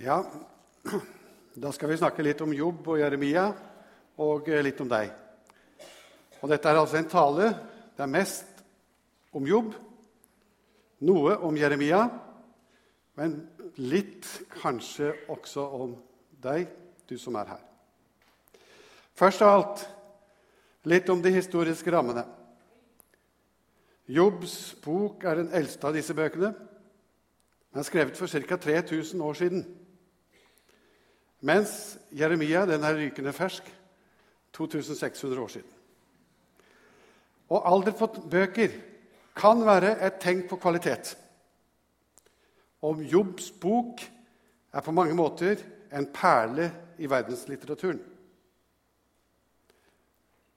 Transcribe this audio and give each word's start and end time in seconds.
Ja, 0.00 0.24
da 1.54 1.72
skal 1.74 1.90
vi 1.90 1.96
snakke 1.98 2.22
litt 2.22 2.38
om 2.44 2.52
Jobb 2.54 2.86
og 2.86 3.00
Jeremia, 3.00 3.48
og 4.22 4.46
eh, 4.46 4.60
litt 4.62 4.78
om 4.78 4.86
deg. 4.86 5.08
Og 6.38 6.52
Dette 6.52 6.70
er 6.70 6.78
altså 6.78 7.00
en 7.00 7.08
tale. 7.10 7.48
Det 7.96 8.04
er 8.04 8.12
mest 8.12 8.60
om 9.34 9.48
Jobb, 9.50 9.72
noe 11.02 11.32
om 11.42 11.58
Jeremia, 11.58 12.04
men 13.18 13.34
litt 13.82 14.28
kanskje 14.60 15.10
også 15.34 15.64
om 15.80 15.96
deg, 16.46 16.70
du 17.10 17.16
som 17.18 17.34
er 17.42 17.50
her. 17.56 17.66
Først 19.18 19.42
av 19.42 19.56
alt 19.56 19.84
litt 20.86 21.10
om 21.10 21.18
de 21.26 21.34
historiske 21.34 21.90
rammene. 21.90 22.22
Jobbs 24.06 24.54
bok 24.86 25.26
er 25.26 25.42
den 25.42 25.50
eldste 25.58 25.90
av 25.90 25.98
disse 25.98 26.14
bøkene. 26.14 26.54
Den 27.74 27.82
er 27.82 27.90
skrevet 27.90 28.16
for 28.16 28.30
ca. 28.30 28.62
3000 28.62 29.26
år 29.26 29.42
siden. 29.42 29.66
Mens 31.40 31.98
Jeremia 32.10 32.64
den 32.66 32.82
er 32.82 32.96
rykende 32.98 33.32
fersk 33.32 33.66
2600 34.56 35.42
år 35.42 35.52
siden. 35.52 35.70
Og 37.48 37.64
alder 37.70 37.94
på 37.96 38.08
bøker 38.30 38.74
kan 39.38 39.62
være 39.64 39.94
et 40.06 40.18
tegn 40.20 40.42
på 40.50 40.58
kvalitet. 40.60 41.14
Om 42.82 43.02
Jobbs 43.02 43.50
bok 43.60 44.02
er 44.72 44.84
på 44.84 44.94
mange 44.94 45.14
måter 45.14 45.62
en 45.94 46.06
perle 46.14 46.70
i 46.98 47.08
verdenslitteraturen. 47.10 48.00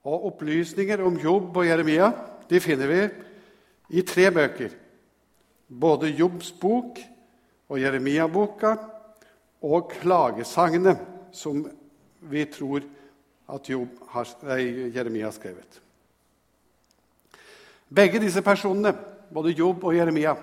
Og 0.02 0.26
Opplysninger 0.32 1.02
om 1.06 1.16
Jobb 1.18 1.56
og 1.56 1.66
Jeremia 1.66 2.10
de 2.50 2.60
finner 2.60 2.90
vi 2.90 3.02
i 3.98 4.02
tre 4.02 4.30
bøker. 4.34 4.74
Både 5.68 6.10
Jobbs 6.10 6.50
bok 6.52 6.98
og 7.68 7.80
Jeremia-boka 7.80 8.74
og 9.62 9.92
klagesangene 10.00 10.96
som 11.32 11.62
vi 12.30 12.44
tror 12.50 12.84
at 13.52 13.68
har, 14.12 14.28
Jeremia 14.94 15.28
har 15.28 15.34
skrevet. 15.36 15.80
Begge 17.92 18.20
disse 18.22 18.42
personene, 18.42 18.94
både 19.32 19.52
Jobb 19.56 19.84
og 19.84 19.96
Jeremia, 19.96 20.34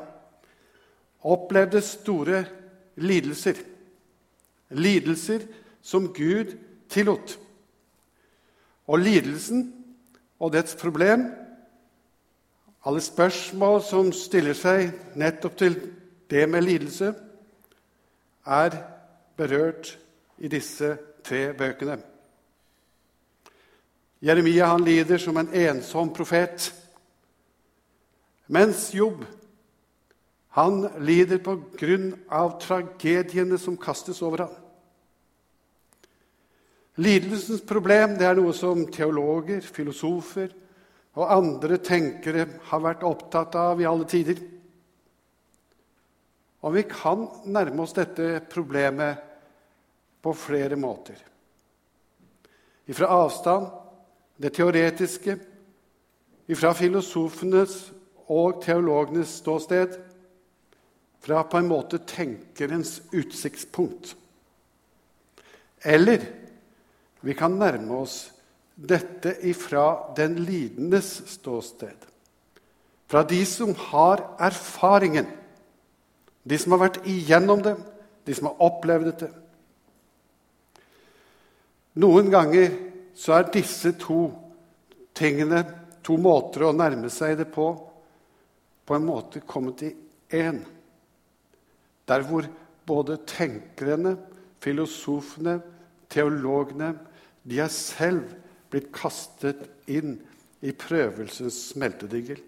opplevde 1.26 1.81
store 1.81 2.44
lidelser. 3.02 3.58
Lidelser 4.70 5.48
som 5.81 6.11
Gud 6.14 6.54
tillot. 6.89 7.38
Og 8.88 9.00
lidelsen 9.00 9.66
og 10.39 10.54
dets 10.54 10.76
problem, 10.78 11.26
alle 12.86 13.02
spørsmål 13.02 13.81
som 13.83 14.14
stiller 14.16 14.56
seg 14.56 14.94
nettopp 15.20 15.58
til 15.59 15.76
det 16.31 16.45
med 16.50 16.64
lidelse, 16.64 17.11
er 18.45 18.78
berørt 19.40 19.95
i 20.38 20.52
disse 20.52 20.94
tre 21.23 21.50
bøkene. 21.58 21.98
Jeremia 24.20 24.68
han 24.73 24.84
lider 24.84 25.20
som 25.22 25.38
en 25.40 25.52
ensom 25.56 26.12
profet, 26.12 26.73
mens 28.52 28.90
Jobb 28.92 29.23
han 30.58 30.82
lider 31.06 31.40
på 31.45 31.56
grunn 31.78 32.12
av 32.34 32.58
tragediene 32.60 33.60
som 33.62 33.78
kastes 33.80 34.20
over 34.26 34.44
ham. 34.48 34.56
Lidelsens 37.00 37.62
problem 37.64 38.17
det 38.20 38.28
er 38.28 38.36
noe 38.36 38.52
som 38.58 38.82
teologer, 38.92 39.62
filosofer 39.64 40.50
og 41.16 41.32
andre 41.32 41.78
tenkere 41.84 42.48
har 42.72 42.84
vært 42.84 43.06
opptatt 43.08 43.56
av 43.56 43.80
i 43.80 43.88
alle 43.88 44.08
tider. 44.10 44.42
Og 46.60 46.76
vi 46.76 46.84
kan 46.92 47.23
nærme 47.48 47.86
oss 47.86 47.95
dette 47.95 48.42
problemet 48.52 49.29
på 50.21 50.33
flere 50.33 50.75
måter. 50.75 51.17
Ifra 52.89 53.07
avstand, 53.07 53.67
det 54.37 54.53
teoretiske, 54.55 55.37
ifra 56.49 56.73
filosofenes 56.73 57.91
og 58.30 58.61
teologenes 58.63 59.39
ståsted, 59.41 59.99
fra 61.19 61.43
på 61.43 61.59
en 61.59 61.67
måte 61.67 61.99
tenkerens 62.07 63.02
utsiktspunkt. 63.11 64.15
Eller 65.83 66.23
vi 67.21 67.36
kan 67.36 67.57
nærme 67.59 67.99
oss 67.99 68.30
dette 68.80 69.36
ifra 69.43 70.13
den 70.15 70.37
lidendes 70.47 71.17
ståsted. 71.36 72.07
Fra 73.09 73.23
de 73.27 73.41
som 73.45 73.73
har 73.89 74.23
erfaringen 74.39 75.27
de 76.49 76.57
som 76.57 76.73
har 76.73 76.86
vært 76.86 77.01
igjennom 77.09 77.61
det, 77.63 77.75
de 78.25 78.36
som 78.36 78.49
har 78.49 78.63
opplevd 78.69 79.11
det. 79.21 79.30
Noen 81.99 82.30
ganger 82.32 82.71
så 83.17 83.36
er 83.36 83.49
disse 83.52 83.92
to 83.99 84.30
tingene, 85.17 85.64
to 86.05 86.15
måter 86.21 86.64
å 86.70 86.76
nærme 86.76 87.10
seg 87.11 87.36
det 87.42 87.49
på, 87.52 87.67
på 88.87 88.95
en 88.95 89.05
måte 89.05 89.42
kommet 89.43 89.83
i 89.83 89.89
én. 90.39 90.61
Der 92.08 92.23
hvor 92.26 92.48
både 92.87 93.20
tenkerne, 93.27 94.15
filosofene, 94.64 95.60
teologene 96.10 96.93
de 97.43 97.60
er 97.61 97.71
selv 97.73 98.31
blitt 98.71 98.89
kastet 98.95 99.67
inn 99.92 100.16
i 100.66 100.73
prøvelsens 100.76 101.58
smeltedigel. 101.73 102.39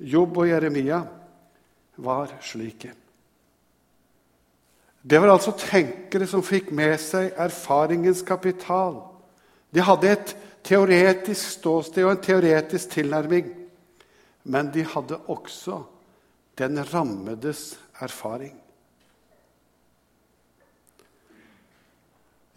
Jobb 0.00 0.38
og 0.40 0.48
Jeremia 0.48 1.02
var 2.00 2.32
slike. 2.44 2.94
Det 5.02 5.20
var 5.20 5.32
altså 5.32 5.54
tenkere 5.56 6.26
som 6.28 6.42
fikk 6.44 6.68
med 6.76 6.98
seg 7.00 7.32
erfaringens 7.40 8.20
kapital. 8.26 8.98
De 9.72 9.80
hadde 9.84 10.10
et 10.12 10.34
teoretisk 10.66 11.56
ståsted 11.56 12.04
og 12.04 12.12
en 12.14 12.24
teoretisk 12.24 12.96
tilnærming. 12.98 13.48
Men 14.44 14.68
de 14.74 14.84
hadde 14.84 15.20
også 15.32 15.82
den 16.60 16.80
rammedes 16.92 17.78
erfaring. 18.00 18.56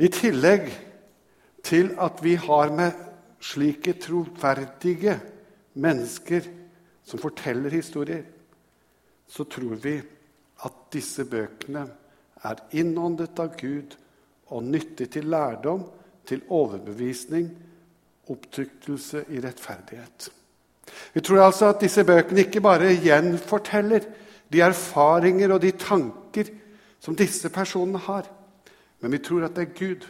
I 0.04 0.10
tillegg 0.12 0.68
til 1.64 1.94
at 2.02 2.20
vi 2.26 2.36
har 2.36 2.74
med 2.76 2.92
slike 3.44 3.94
troverdige 4.04 5.16
mennesker 5.80 6.48
som 7.08 7.20
forteller 7.20 7.72
historier, 7.72 8.24
så 9.28 9.44
tror 9.44 9.76
vi 9.80 10.00
at 10.66 10.80
disse 10.92 11.24
bøkene 11.26 11.86
er 12.44 12.64
innåndet 12.76 13.40
av 13.40 13.56
Gud 13.58 13.96
og 14.54 14.64
nyttig 14.64 15.10
til 15.16 15.30
lærdom, 15.32 15.86
til 16.28 16.44
overbevisning, 16.50 17.50
opptryktelse 18.32 19.26
i 19.36 19.42
rettferdighet. 19.44 20.30
Vi 21.14 21.22
tror 21.22 21.46
altså 21.46 21.72
at 21.72 21.82
disse 21.82 22.04
bøkene 22.08 22.46
ikke 22.46 22.62
bare 22.64 22.94
gjenforteller 23.04 24.06
de 24.54 24.62
erfaringer 24.62 25.56
og 25.56 25.62
de 25.64 25.72
tanker 25.72 26.52
som 27.04 27.16
disse 27.20 27.50
personene 27.52 28.00
har, 28.06 28.28
men 29.02 29.12
vi 29.12 29.20
tror 29.24 29.48
at 29.48 29.56
det 29.56 29.68
er 29.68 29.78
Gud 29.80 30.08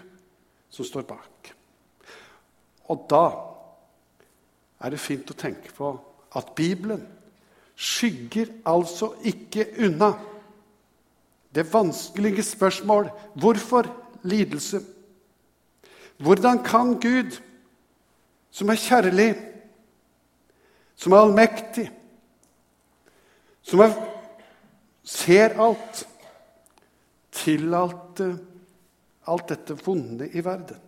som 0.70 0.86
står 0.86 1.08
bak. 1.10 1.54
Og 2.92 3.06
da 3.10 3.26
er 4.84 4.94
det 4.94 5.02
fint 5.02 5.30
å 5.32 5.38
tenke 5.40 5.72
på 5.74 5.94
at 6.36 6.54
Bibelen 6.58 7.06
skygger 7.74 8.52
altså 8.70 9.14
ikke 9.26 9.66
unna 9.86 10.12
det 11.54 11.68
vanskelige 11.74 12.44
spørsmål 12.44 13.10
hvorfor 13.36 13.88
lidelse? 14.24 14.82
Hvordan 16.18 16.64
kan 16.64 16.96
Gud, 17.02 17.40
som 18.52 18.70
er 18.70 18.80
kjærlig, 18.80 19.34
som 20.96 21.14
er 21.14 21.26
allmektig, 21.26 21.88
som 23.62 23.82
er, 23.84 23.94
ser 25.04 25.58
alt, 25.62 26.04
tillate 27.34 28.30
alt 29.28 29.50
dette 29.50 29.78
vonde 29.86 30.30
i 30.30 30.44
verden? 30.46 30.80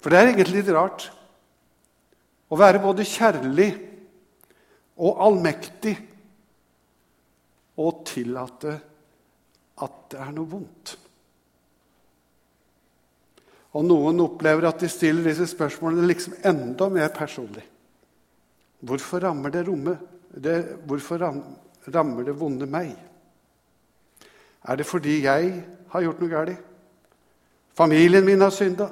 For 0.00 0.12
det 0.12 0.18
er 0.20 0.32
egentlig 0.32 0.60
litt 0.60 0.72
rart 0.74 1.06
å 2.52 2.58
være 2.60 2.82
både 2.82 3.06
kjærlig 3.08 3.70
og 5.00 5.22
allmektig 5.24 5.94
og 7.80 8.04
tillate 8.06 8.74
at 9.82 9.96
det 10.12 10.20
er 10.22 10.34
noe 10.34 10.50
vondt. 10.50 10.94
Og 13.74 13.86
noen 13.86 14.22
opplever 14.22 14.68
at 14.68 14.84
de 14.84 14.90
stiller 14.90 15.26
disse 15.26 15.48
spørsmålene 15.50 16.06
liksom 16.06 16.36
enda 16.46 16.88
mer 16.92 17.10
personlig. 17.14 17.64
Hvorfor 18.84 19.24
rammer 19.24 19.50
det 19.50 19.64
rommet? 19.66 19.98
Det, 20.30 20.54
hvorfor 20.86 21.18
rammer 21.94 22.26
det 22.26 22.36
vonde 22.38 22.68
meg? 22.70 22.92
Er 24.64 24.78
det 24.78 24.86
fordi 24.86 25.22
jeg 25.24 25.50
har 25.90 26.04
gjort 26.04 26.22
noe 26.22 26.30
galt? 26.30 26.70
Familien 27.74 28.24
min 28.24 28.42
har 28.44 28.54
synda? 28.54 28.86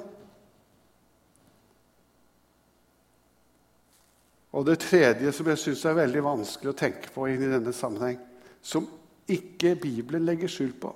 Og 4.53 4.65
det 4.67 4.81
tredje 4.83 5.31
som 5.33 5.47
jeg 5.49 5.61
syns 5.61 5.85
er 5.87 5.97
veldig 5.97 6.23
vanskelig 6.27 6.73
å 6.73 6.77
tenke 6.77 7.09
på 7.13 7.25
inn 7.31 7.41
i 7.41 7.49
denne 7.49 7.73
sammenheng, 7.73 8.19
som 8.63 8.87
ikke 9.29 9.75
Bibelen 9.79 10.25
legger 10.27 10.51
skjul 10.51 10.73
på, 10.79 10.91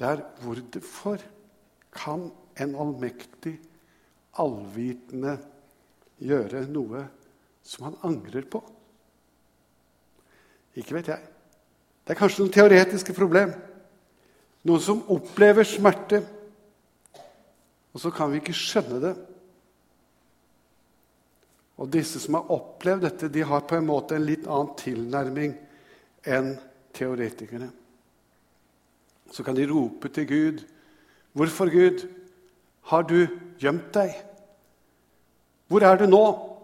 det 0.00 0.08
er 0.08 0.22
hvorfor 0.40 1.20
kan 1.92 2.30
en 2.60 2.76
allmektig, 2.80 3.58
allvitende 4.40 5.34
gjøre 6.20 6.64
noe 6.70 7.04
som 7.66 7.90
han 7.90 7.98
angrer 8.08 8.46
på? 8.48 8.62
Ikke 10.80 10.96
vet 10.96 11.10
jeg. 11.12 11.26
Det 12.04 12.14
er 12.14 12.20
kanskje 12.20 12.44
noen 12.44 12.54
teoretiske 12.54 13.14
problem. 13.16 13.52
Noen 14.64 14.84
som 14.84 15.02
opplever 15.12 15.66
smerte, 15.68 16.22
og 17.90 18.00
så 18.00 18.12
kan 18.14 18.30
vi 18.30 18.40
ikke 18.40 18.56
skjønne 18.56 19.00
det. 19.02 19.14
Og 21.80 21.88
disse 21.90 22.20
som 22.22 22.36
har 22.38 22.52
opplevd 22.54 23.06
dette, 23.06 23.30
de 23.32 23.44
har 23.44 23.64
på 23.66 23.78
en 23.78 23.88
måte 23.88 24.16
en 24.16 24.26
litt 24.26 24.46
annen 24.46 24.72
tilnærming 24.78 25.56
enn 26.26 26.56
teoretikerne. 26.94 27.70
Så 29.32 29.42
kan 29.42 29.56
de 29.56 29.68
rope 29.70 30.08
til 30.08 30.28
Gud. 30.28 30.64
'Hvorfor, 31.32 31.70
Gud, 31.70 32.08
har 32.82 33.02
du 33.02 33.26
gjemt 33.58 33.94
deg? 33.94 34.14
Hvor 35.68 35.80
er 35.80 35.96
du 35.96 36.06
nå? 36.06 36.56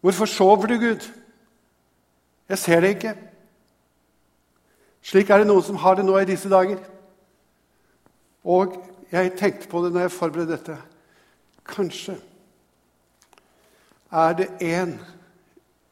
Hvorfor 0.00 0.24
sover 0.24 0.66
du, 0.66 0.74
Gud? 0.74 1.10
Jeg 2.48 2.58
ser 2.58 2.80
det 2.80 2.88
ikke.' 2.88 3.16
Slik 5.02 5.30
er 5.30 5.38
det 5.38 5.46
noen 5.46 5.62
som 5.62 5.76
har 5.76 5.94
det 5.94 6.04
nå 6.04 6.18
i 6.18 6.28
disse 6.28 6.50
dager. 6.50 6.78
Og 8.44 8.76
jeg 9.12 9.32
tenkte 9.38 9.68
på 9.68 9.84
det 9.84 9.92
når 9.92 10.00
jeg 10.00 10.12
forberedte 10.12 10.52
dette. 10.52 10.76
Kanskje 11.64 12.18
er 14.12 14.32
det 14.32 14.48
en 14.60 15.00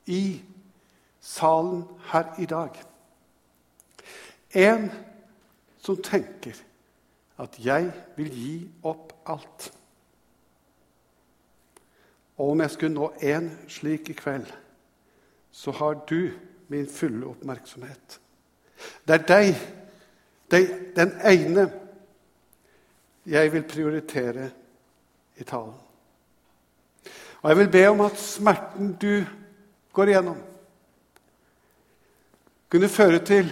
i 0.07 0.43
salen 1.27 1.83
her 2.13 2.29
i 2.39 2.47
dag 2.47 2.77
En 4.55 4.91
som 5.83 5.99
tenker 6.03 6.55
at 7.39 7.59
'jeg 7.59 7.93
vil 8.17 8.31
gi 8.31 8.71
opp 8.83 9.13
alt'. 9.27 9.73
Og 12.37 12.51
om 12.51 12.61
jeg 12.61 12.71
skulle 12.71 12.95
nå 12.95 13.13
en 13.23 13.59
slik 13.69 14.09
i 14.11 14.13
kveld, 14.13 14.47
så 15.51 15.71
har 15.71 15.95
du 15.95 16.31
min 16.69 16.87
fulle 16.87 17.27
oppmerksomhet. 17.27 18.21
Det 19.09 19.15
er 19.15 19.27
deg, 19.27 19.57
deg 20.51 20.97
den 20.97 21.13
ene, 21.25 21.73
jeg 23.27 23.53
vil 23.53 23.63
prioritere 23.63 24.51
i 25.37 25.45
talen. 25.45 25.75
Og 27.43 27.51
jeg 27.51 27.57
vil 27.57 27.71
be 27.71 27.89
om 27.89 28.01
at 28.01 28.19
smerten 28.19 28.97
du 29.01 29.25
går 29.93 30.05
igjennom, 30.13 30.39
kunne 32.71 32.89
føre 32.89 33.23
til 33.25 33.49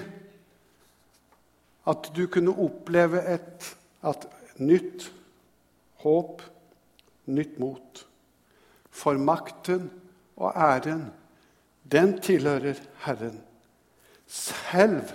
at 1.89 2.11
du 2.17 2.27
kunne 2.33 2.55
oppleve 2.65 3.21
et 3.35 3.75
et 4.05 4.27
nytt 4.61 5.09
håp, 6.05 6.43
nytt 7.27 7.59
mot. 7.59 8.05
For 8.95 9.19
makten 9.19 9.89
og 10.37 10.53
æren, 10.55 11.07
den 11.85 12.19
tilhører 12.23 12.81
Herren. 13.05 13.41
Selv 14.27 15.13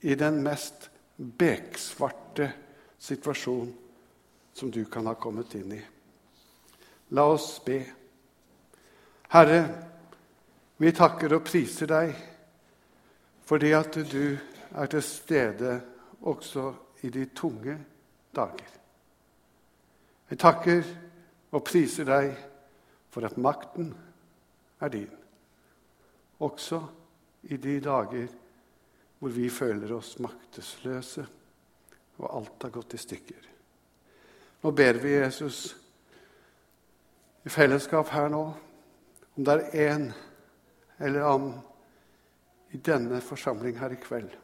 i 0.00 0.14
den 0.14 0.42
mest 0.42 0.90
beksvarte 1.16 2.50
situasjon 2.98 3.72
som 4.54 4.70
du 4.70 4.84
kan 4.90 5.06
ha 5.06 5.14
kommet 5.18 5.54
inn 5.58 5.74
i. 5.74 5.80
La 7.14 7.26
oss 7.30 7.58
be. 7.64 7.80
Herre, 9.34 9.60
vi 10.78 10.92
takker 10.94 11.36
og 11.36 11.44
priser 11.46 11.90
deg 11.90 12.14
fordi 13.44 13.72
at 13.76 13.94
du 14.12 14.36
er 14.74 14.86
til 14.86 15.02
stede 15.02 15.80
også 16.22 16.72
i 17.02 17.10
de 17.10 17.26
tunge 17.36 17.78
dager. 18.36 18.70
Vi 20.28 20.36
takker 20.36 20.82
og 21.52 21.64
priser 21.64 22.08
deg 22.08 22.32
for 23.12 23.26
at 23.26 23.36
makten 23.38 23.92
er 24.80 24.88
din, 24.90 25.10
også 26.40 26.80
i 27.42 27.56
de 27.56 27.78
dager 27.80 28.32
hvor 29.18 29.32
vi 29.32 29.48
føler 29.48 29.92
oss 29.94 30.16
maktesløse 30.18 31.26
og 32.18 32.26
alt 32.36 32.66
har 32.66 32.72
gått 32.74 32.96
i 32.96 33.00
stykker. 33.00 33.46
Nå 34.64 34.72
ber 34.72 34.98
vi 35.00 35.14
Jesus 35.16 35.76
i 37.44 37.52
fellesskap 37.52 38.08
her 38.14 38.30
nå, 38.32 38.42
om 39.36 39.46
det 39.46 39.56
er 39.72 39.94
en 39.94 40.06
eller 41.04 41.28
annen 41.28 41.56
i 42.74 42.80
denne 42.82 43.20
forsamling 43.22 43.78
her 43.78 43.94
i 43.94 44.00
kveld 44.02 44.34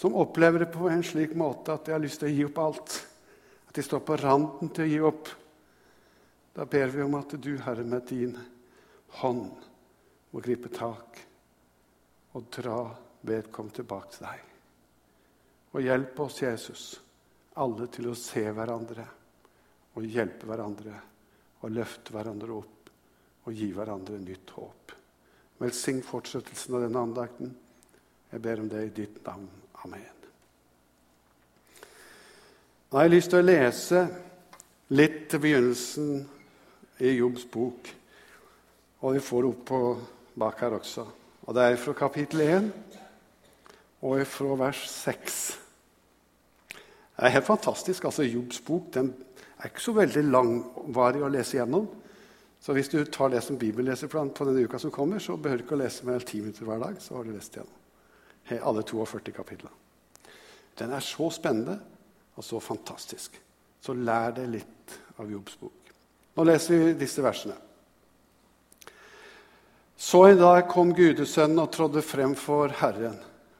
som 0.00 0.14
opplever 0.14 0.58
det 0.58 0.66
på 0.66 0.88
en 0.88 1.02
slik 1.04 1.34
måte 1.36 1.74
at 1.74 1.84
de 1.84 1.92
har 1.92 2.00
lyst 2.00 2.22
til 2.22 2.30
å 2.30 2.32
gi 2.32 2.44
opp 2.46 2.58
alt, 2.62 2.94
at 3.68 3.76
de 3.76 3.82
står 3.84 4.00
på 4.08 4.14
randen 4.16 4.70
til 4.72 4.86
å 4.86 4.88
gi 4.88 5.00
opp, 5.04 5.26
da 6.56 6.64
ber 6.64 6.94
vi 6.94 7.02
om 7.04 7.16
at 7.18 7.34
du, 7.36 7.50
Herre, 7.60 7.84
med 7.84 8.06
din 8.08 8.32
hånd 9.20 9.66
må 10.32 10.40
gripe 10.40 10.70
tak 10.72 11.20
og 12.32 12.48
dra 12.56 12.78
vedkommende 13.28 13.76
tilbake 13.82 14.14
til 14.14 14.24
deg. 14.24 14.46
Og 15.76 15.84
hjelp 15.84 16.22
oss, 16.24 16.40
Jesus, 16.46 16.84
alle 17.60 17.90
til 17.92 18.08
å 18.08 18.16
se 18.16 18.46
hverandre 18.56 19.04
og 20.00 20.08
hjelpe 20.08 20.48
hverandre 20.48 20.96
og 21.60 21.76
løfte 21.76 22.16
hverandre 22.16 22.56
opp 22.56 22.94
og 23.44 23.52
gi 23.52 23.68
hverandre 23.76 24.16
nytt 24.24 24.56
håp. 24.56 24.96
Velsign 25.60 26.00
fortsettelsen 26.04 26.74
av 26.76 26.86
denne 26.86 27.04
andakten. 27.04 27.52
Jeg 28.32 28.42
ber 28.42 28.62
om 28.62 28.68
det 28.70 28.86
i 28.86 28.94
ditt 29.02 29.20
navn. 29.26 29.48
Amen. 29.84 30.16
Nå 32.90 32.98
har 32.98 33.06
jeg 33.06 33.14
lyst 33.14 33.30
til 33.30 33.42
å 33.42 33.46
lese 33.46 34.00
litt 34.96 35.22
til 35.30 35.42
begynnelsen 35.44 36.08
i 37.04 37.12
Jobbs 37.18 37.44
bok. 37.52 37.90
Og 39.00 39.14
vi 39.16 39.22
får 39.24 39.44
det 39.44 39.50
opp 39.52 39.62
på 39.68 39.80
bak 40.40 40.64
her 40.64 40.76
også. 40.80 41.06
Og 41.46 41.54
Det 41.54 41.62
er 41.62 41.76
fra 41.80 41.92
kapittel 41.98 42.40
1 42.40 42.72
og 44.02 44.26
fra 44.26 44.56
vers 44.64 44.82
6. 44.88 45.40
Det 46.72 47.26
er 47.28 47.36
helt 47.36 47.46
fantastisk. 47.46 48.04
altså 48.04 48.22
Jobbs 48.22 48.60
bok 48.60 48.94
den 48.94 49.14
er 49.58 49.68
ikke 49.68 49.82
så 49.84 49.92
veldig 49.92 50.24
langvarig 50.24 51.22
å 51.22 51.28
lese 51.28 51.58
gjennom. 51.58 51.88
Så 52.60 52.74
hvis 52.76 52.90
du 52.92 52.98
tar 53.04 53.30
det 53.32 53.40
som 53.40 53.56
bibelleseplan 53.58 54.34
på 54.36 54.44
denne 54.44 54.66
uka 54.68 54.78
som 54.78 54.92
kommer, 54.92 55.18
så 55.18 55.36
behøver 55.36 55.62
du 55.62 55.64
ikke 55.64 55.78
å 55.78 55.80
lese 55.80 56.04
mer 56.04 56.18
enn 56.18 56.26
ti 56.28 56.42
minutter 56.42 56.68
hver 56.68 56.82
dag. 56.82 56.98
så 57.00 57.16
har 57.16 57.24
du 57.24 57.32
lest 57.32 57.56
igjen. 57.56 57.70
alle 58.62 58.82
42 58.82 59.32
kapitlene. 59.32 59.72
Den 60.76 60.92
er 60.92 61.00
så 61.00 61.30
spennende 61.30 61.78
og 62.36 62.44
så 62.44 62.60
fantastisk. 62.60 63.40
Så 63.80 63.94
lær 63.94 64.32
deg 64.36 64.48
litt 64.48 65.00
av 65.18 65.30
Jobbs 65.30 65.56
bok. 65.60 65.92
Nå 66.36 66.44
leser 66.44 66.76
vi 66.76 66.92
disse 67.00 67.22
versene. 67.24 67.56
Så 69.96 70.22
en 70.26 70.40
dag 70.40 70.68
kom 70.68 70.94
gudesønnen 70.96 71.60
og 71.60 71.72
trådde 71.72 72.02
frem 72.04 72.34
for 72.36 72.72
Herren. 72.80 73.18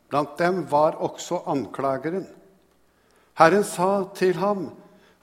Blant 0.09 0.39
dem 0.41 0.65
var 0.69 0.97
også 1.01 1.43
anklageren. 1.47 2.27
Herren 3.37 3.65
sa 3.65 4.09
til 4.15 4.35
ham, 4.35 4.71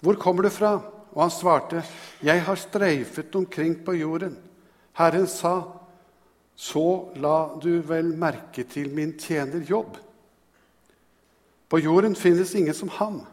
'Hvor 0.02 0.16
kommer 0.16 0.44
du 0.44 0.50
fra?' 0.50 0.97
Og 1.18 1.24
han 1.24 1.32
svarte, 1.34 1.84
'Jeg 2.22 2.44
har 2.44 2.56
streifet 2.56 3.36
omkring 3.36 3.86
på 3.86 3.92
jorden.' 3.92 4.38
Herren 4.94 5.28
sa, 5.28 5.62
'Så 6.56 7.10
la 7.16 7.60
du 7.64 7.82
vel 7.82 8.18
merke 8.18 8.64
til 8.64 8.94
min 8.94 9.20
tjener 9.20 9.60
Jobb.' 9.60 9.98
På 11.70 11.78
jorden 11.78 12.16
finnes 12.16 12.56
ingen 12.56 12.74
som 12.74 12.90
ham, 12.90 13.26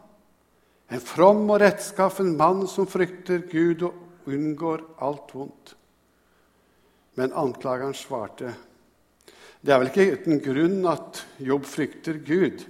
en 0.90 1.00
from 1.00 1.50
og 1.50 1.60
rettskaffen 1.60 2.36
mann 2.36 2.66
som 2.66 2.86
frykter 2.86 3.38
Gud 3.52 3.82
og 3.82 3.94
unngår 4.26 4.80
alt 5.00 5.34
vondt. 5.34 5.76
Men 7.14 7.32
anklageren 7.32 7.94
svarte, 7.94 8.54
'Det 9.62 9.74
er 9.74 9.78
vel 9.78 9.86
ikke 9.88 10.12
uten 10.12 10.40
grunn 10.40 10.86
at 10.86 11.26
Jobb 11.38 11.64
frykter 11.64 12.12
Gud.' 12.12 12.66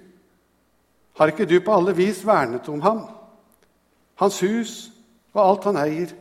Har 1.14 1.26
ikke 1.26 1.47
du 1.47 1.61
på 1.61 1.73
alle 1.73 1.97
vis 1.97 2.26
vernet 2.26 2.68
om 2.68 2.80
ham? 2.80 3.09
Hans 4.14 4.40
hus 4.40 4.94
og 5.35 5.41
alt 5.43 5.69
han 5.71 5.79
eier. 5.83 6.12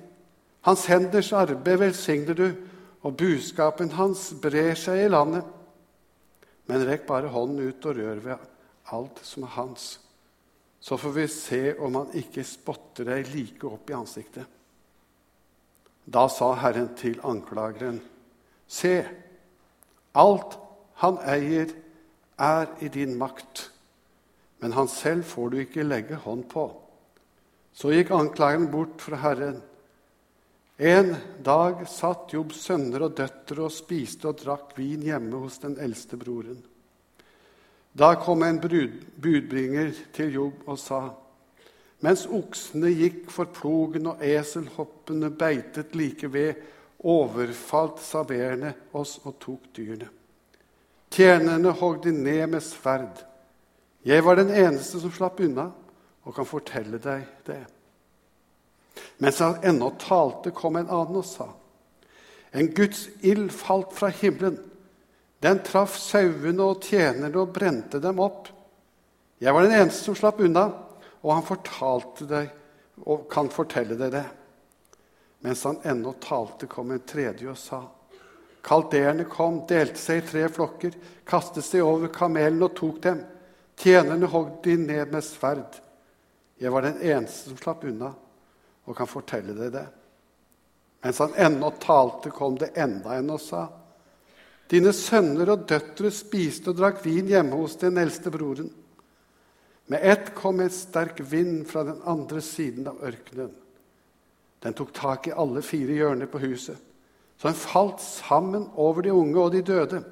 Hans 0.65 0.86
henders 0.89 1.32
arbeid 1.36 1.79
velsigner 1.82 2.38
du, 2.38 2.48
og 3.03 3.17
buskapen 3.20 3.91
hans 3.98 4.29
brer 4.41 4.77
seg 4.79 5.03
i 5.03 5.12
landet. 5.12 5.43
Men 6.72 6.86
rekk 6.88 7.05
bare 7.10 7.32
hånden 7.32 7.67
ut 7.67 7.86
og 7.89 7.98
rør 8.00 8.22
ved 8.24 8.50
alt 8.96 9.20
som 9.25 9.43
er 9.43 9.55
hans. 9.58 9.88
Så 10.84 10.98
får 11.00 11.13
vi 11.15 11.27
se 11.32 11.62
om 11.79 11.96
han 12.00 12.15
ikke 12.20 12.46
spotter 12.48 13.08
deg 13.08 13.29
like 13.32 13.67
opp 13.67 13.91
i 13.91 13.98
ansiktet. 13.98 14.48
Da 16.03 16.25
sa 16.27 16.50
Herren 16.60 16.89
til 17.00 17.22
anklageren, 17.24 18.01
se, 18.67 18.98
alt 20.20 20.58
han 21.00 21.20
eier, 21.24 21.72
er 22.39 22.65
i 22.82 22.89
din 22.91 23.13
makt, 23.15 23.70
men 24.60 24.74
han 24.74 24.89
selv 24.89 25.24
får 25.29 25.51
du 25.53 25.58
ikke 25.62 25.86
legge 25.86 26.17
hånd 26.25 26.48
på. 26.51 26.65
Så 27.74 27.94
gikk 27.94 28.12
anklageren 28.13 28.70
bort 28.72 29.01
fra 29.01 29.18
Herren. 29.22 29.62
En 30.77 31.15
dag 31.46 31.84
satt 31.89 32.34
Jobbs 32.34 32.62
sønner 32.68 33.08
og 33.08 33.18
døtre 33.18 33.65
og 33.65 33.74
spiste 33.74 34.30
og 34.30 34.39
drakk 34.42 34.74
vin 34.77 35.03
hjemme 35.06 35.42
hos 35.42 35.60
den 35.62 35.75
eldste 35.82 36.18
broren. 36.18 36.62
Da 37.94 38.15
kom 38.18 38.42
en 38.44 38.60
budbringer 38.62 39.94
til 40.13 40.34
Jobb 40.34 40.63
og 40.65 40.80
sa:" 40.80 41.10
Mens 42.03 42.25
oksene 42.27 42.89
gikk 42.92 43.30
for 43.32 43.46
plogen 43.46 44.10
og 44.12 44.24
eselhoppene 44.25 45.30
beitet 45.30 45.96
like 45.96 46.27
ved, 46.34 46.56
overfalt 47.00 48.01
saberene 48.03 48.74
oss 48.92 49.20
og 49.24 49.38
tok 49.39 49.70
dyrene. 49.75 50.10
Tjenerne 51.12 51.72
hogg 51.72 52.01
de 52.03 52.12
ned 52.12 52.48
med 52.48 52.63
sverd. 52.63 53.24
Jeg 54.06 54.25
var 54.25 54.36
den 54.36 54.50
eneste 54.50 55.00
som 55.00 55.12
slapp 55.12 55.39
unna, 55.39 55.70
og 56.24 56.36
kan 56.36 56.48
fortelle 56.48 57.00
deg 57.01 57.25
det. 57.48 57.62
Mens 59.24 59.39
han 59.44 59.60
ennå 59.63 59.92
talte, 60.01 60.53
kom 60.56 60.77
en 60.80 60.89
annen 60.89 61.20
og 61.20 61.25
sa.: 61.27 61.50
En 62.51 62.70
Guds 62.74 63.08
ild 63.22 63.51
falt 63.51 63.94
fra 63.96 64.12
himmelen. 64.13 64.60
Den 65.44 65.60
traff 65.65 65.98
sauene 66.00 66.63
og 66.63 66.84
tjenerne 66.86 67.42
og 67.42 67.51
brente 67.56 68.00
dem 68.00 68.22
opp. 68.24 68.48
Jeg 69.44 69.53
var 69.53 69.65
den 69.65 69.75
eneste 69.75 70.06
som 70.06 70.15
slapp 70.15 70.39
unna, 70.39 70.70
og 71.24 71.34
han 71.34 71.44
fortalte 71.44 72.27
deg, 72.30 72.53
og 73.03 73.25
kan 73.32 73.50
fortelle 73.51 73.98
deg 74.00 74.13
det. 74.13 74.27
Mens 75.44 75.65
han 75.68 75.82
ennå 75.84 76.13
talte, 76.24 76.70
kom 76.72 76.94
en 76.96 77.03
tredje 77.03 77.50
og 77.51 77.60
sa.: 77.60 77.82
Kalderene 78.63 79.25
kom, 79.27 79.65
delte 79.68 80.00
seg 80.00 80.22
i 80.22 80.27
tre 80.27 80.48
flokker, 80.48 80.96
kastet 81.27 81.65
seg 81.68 81.84
over 81.84 82.08
kamelen 82.08 82.63
og 82.63 82.77
tok 82.80 83.01
dem. 83.03 83.25
Tjenerne 83.75 84.30
hogg 84.32 84.62
de 84.63 84.77
ned 84.80 85.12
med 85.12 85.25
sverd. 85.25 85.82
Jeg 86.62 86.72
var 86.72 86.86
den 86.86 87.01
eneste 87.01 87.50
som 87.50 87.60
slapp 87.60 87.83
unna, 87.88 88.13
og 88.83 88.98
kan 88.98 89.10
fortelle 89.10 89.55
deg 89.57 89.72
det. 89.74 89.86
Mens 91.03 91.19
han 91.19 91.36
ennå 91.36 91.72
talte, 91.83 92.31
kom 92.31 92.55
det 92.60 92.75
enda 92.79 93.17
en 93.17 93.33
og 93.36 93.41
sa:" 93.41 93.67
Dine 94.72 94.93
sønner 94.95 95.50
og 95.53 95.65
døtre 95.67 96.10
spiste 96.12 96.72
og 96.72 96.77
drakk 96.79 97.01
vin 97.03 97.27
hjemme 97.27 97.57
hos 97.60 97.75
den 97.77 98.00
eldste 98.00 98.31
broren. 98.31 98.72
Med 99.91 100.00
ett 100.01 100.31
kom 100.36 100.62
en 100.63 100.72
sterk 100.72 101.19
vind 101.19 101.67
fra 101.67 101.83
den 101.83 102.00
andre 102.05 102.41
siden 102.41 102.88
av 102.88 103.03
ørkenen. 103.03 103.51
Den 104.63 104.74
tok 104.74 104.93
tak 104.95 105.27
i 105.27 105.36
alle 105.36 105.62
fire 105.62 105.93
hjørner 105.93 106.31
på 106.31 106.39
huset, 106.39 106.77
så 107.38 107.50
den 107.50 107.60
falt 107.60 108.00
sammen 108.01 108.69
over 108.79 109.03
de 109.03 109.12
unge 109.12 109.39
og 109.39 109.51
de 109.51 109.62
døde. 109.62 110.03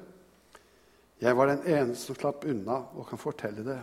Jeg 1.22 1.36
var 1.36 1.48
den 1.48 1.64
eneste 1.64 2.10
som 2.10 2.18
slapp 2.18 2.44
unna 2.44 2.82
og 2.92 3.08
kan 3.08 3.18
fortelle 3.18 3.64
det. 3.64 3.80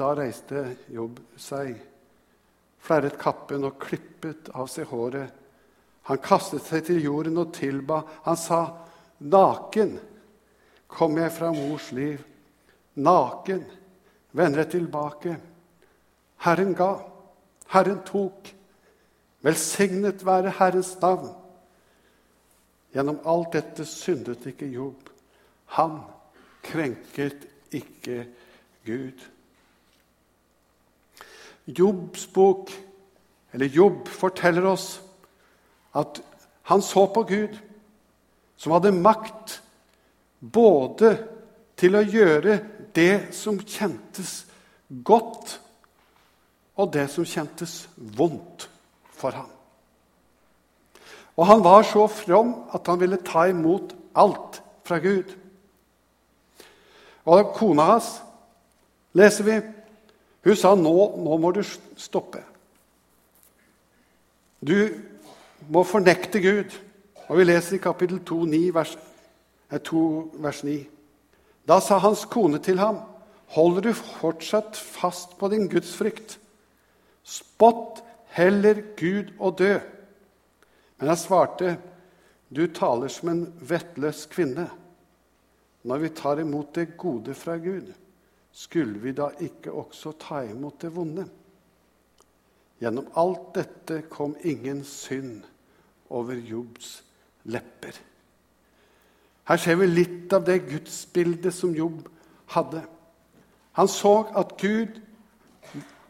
Da 0.00 0.14
reiste 0.16 0.62
Jobb 0.88 1.18
seg 1.36 1.74
flerret 2.80 3.18
kappen 3.20 3.66
og 3.68 3.76
klippet 3.82 4.48
av 4.56 4.70
seg 4.72 4.88
håret. 4.88 5.28
Han 6.08 6.20
kastet 6.24 6.64
seg 6.64 6.86
til 6.86 7.02
jorden 7.04 7.36
og 7.42 7.52
tilba. 7.52 8.00
Han 8.24 8.38
sa, 8.40 8.60
'Naken 9.20 9.98
kom 10.88 11.18
jeg 11.18 11.32
fra 11.32 11.52
mors 11.52 11.90
liv. 11.92 12.22
Naken 12.96 13.66
vender 14.32 14.64
jeg 14.64 14.70
tilbake.' 14.70 15.36
Herren 16.40 16.72
ga, 16.74 16.94
Herren 17.68 18.00
tok. 18.04 18.54
Velsignet 19.44 20.24
være 20.24 20.54
Herrens 20.56 20.94
navn. 21.00 21.34
Gjennom 22.92 23.20
alt 23.24 23.52
dette 23.52 23.84
syndet 23.84 24.46
ikke 24.46 24.66
Jobb. 24.66 25.10
Han 25.76 26.00
krenket 26.64 27.44
ikke 27.70 28.26
Gud. 28.86 29.20
Jobbs 31.78 32.26
bok, 32.26 32.70
eller 33.52 33.66
Jobb, 33.66 34.08
forteller 34.08 34.66
oss 34.70 35.00
at 35.96 36.20
han 36.70 36.82
så 36.82 37.06
på 37.10 37.24
Gud, 37.26 37.56
som 38.56 38.74
hadde 38.76 38.92
makt 38.94 39.56
både 40.40 41.14
til 41.80 41.96
å 41.96 42.04
gjøre 42.04 42.58
det 42.94 43.32
som 43.34 43.58
kjentes 43.58 44.44
godt, 45.04 45.56
og 46.80 46.92
det 46.94 47.08
som 47.12 47.26
kjentes 47.26 47.82
vondt 47.96 48.68
for 49.16 49.34
ham. 49.36 49.48
Og 51.36 51.46
han 51.48 51.64
var 51.64 51.84
så 51.88 52.06
from 52.12 52.54
at 52.74 52.88
han 52.88 53.00
ville 53.00 53.20
ta 53.24 53.46
imot 53.48 53.94
alt 54.18 54.60
fra 54.84 54.98
Gud. 55.00 55.30
Og 57.24 57.52
kona 57.56 57.86
hans, 57.92 58.10
leser 59.16 59.46
vi, 59.46 59.60
hun 60.44 60.56
sa 60.56 60.74
nå, 60.74 60.94
nå 61.20 61.36
må 61.40 61.50
du 61.52 61.60
stoppe. 61.64 62.42
Du 64.60 64.88
må 65.68 65.84
fornekte 65.84 66.40
Gud. 66.40 66.76
Og 67.30 67.38
Vi 67.38 67.44
leser 67.44 67.76
i 67.76 67.82
kapittel 67.82 68.18
2, 68.26 68.44
9, 68.44 68.60
vers, 68.74 68.96
2, 69.70 70.00
vers 70.42 70.64
9. 70.66 70.78
Da 71.68 71.78
sa 71.80 72.00
hans 72.02 72.24
kone 72.26 72.58
til 72.58 72.80
ham, 72.82 72.98
holder 73.54 73.90
du 73.90 73.92
fortsatt 73.94 74.76
fast 74.76 75.36
på 75.38 75.48
din 75.52 75.68
gudsfrykt? 75.70 76.38
Spott 77.22 78.02
heller 78.34 78.82
Gud 78.98 79.30
og 79.38 79.58
dø. 79.58 79.76
Men 80.98 81.12
han 81.12 81.20
svarte, 81.20 81.76
du 82.50 82.66
taler 82.66 83.08
som 83.08 83.30
en 83.30 83.44
vettløs 83.62 84.26
kvinne. 84.32 84.66
Når 85.86 86.02
vi 86.02 86.08
tar 86.18 86.42
imot 86.42 86.74
det 86.74 86.96
gode 86.98 87.34
fra 87.34 87.56
Gud, 87.56 87.92
skulle 88.52 88.98
vi 88.98 89.12
da 89.16 89.30
ikke 89.40 89.72
også 89.72 90.12
ta 90.18 90.42
imot 90.46 90.80
det 90.82 90.90
vonde? 90.94 91.26
Gjennom 92.80 93.10
alt 93.20 93.52
dette 93.54 94.02
kom 94.10 94.34
ingen 94.44 94.84
synd 94.84 95.42
over 96.10 96.34
Jobbs 96.34 97.02
lepper. 97.44 97.94
Her 99.50 99.60
ser 99.60 99.76
vi 99.80 99.88
litt 99.90 100.32
av 100.32 100.46
det 100.46 100.62
gudsbildet 100.68 101.54
som 101.54 101.74
Jobb 101.76 102.06
hadde. 102.54 102.82
Han 103.78 103.88
så 103.90 104.14
at 104.36 104.56
Gud 104.60 105.00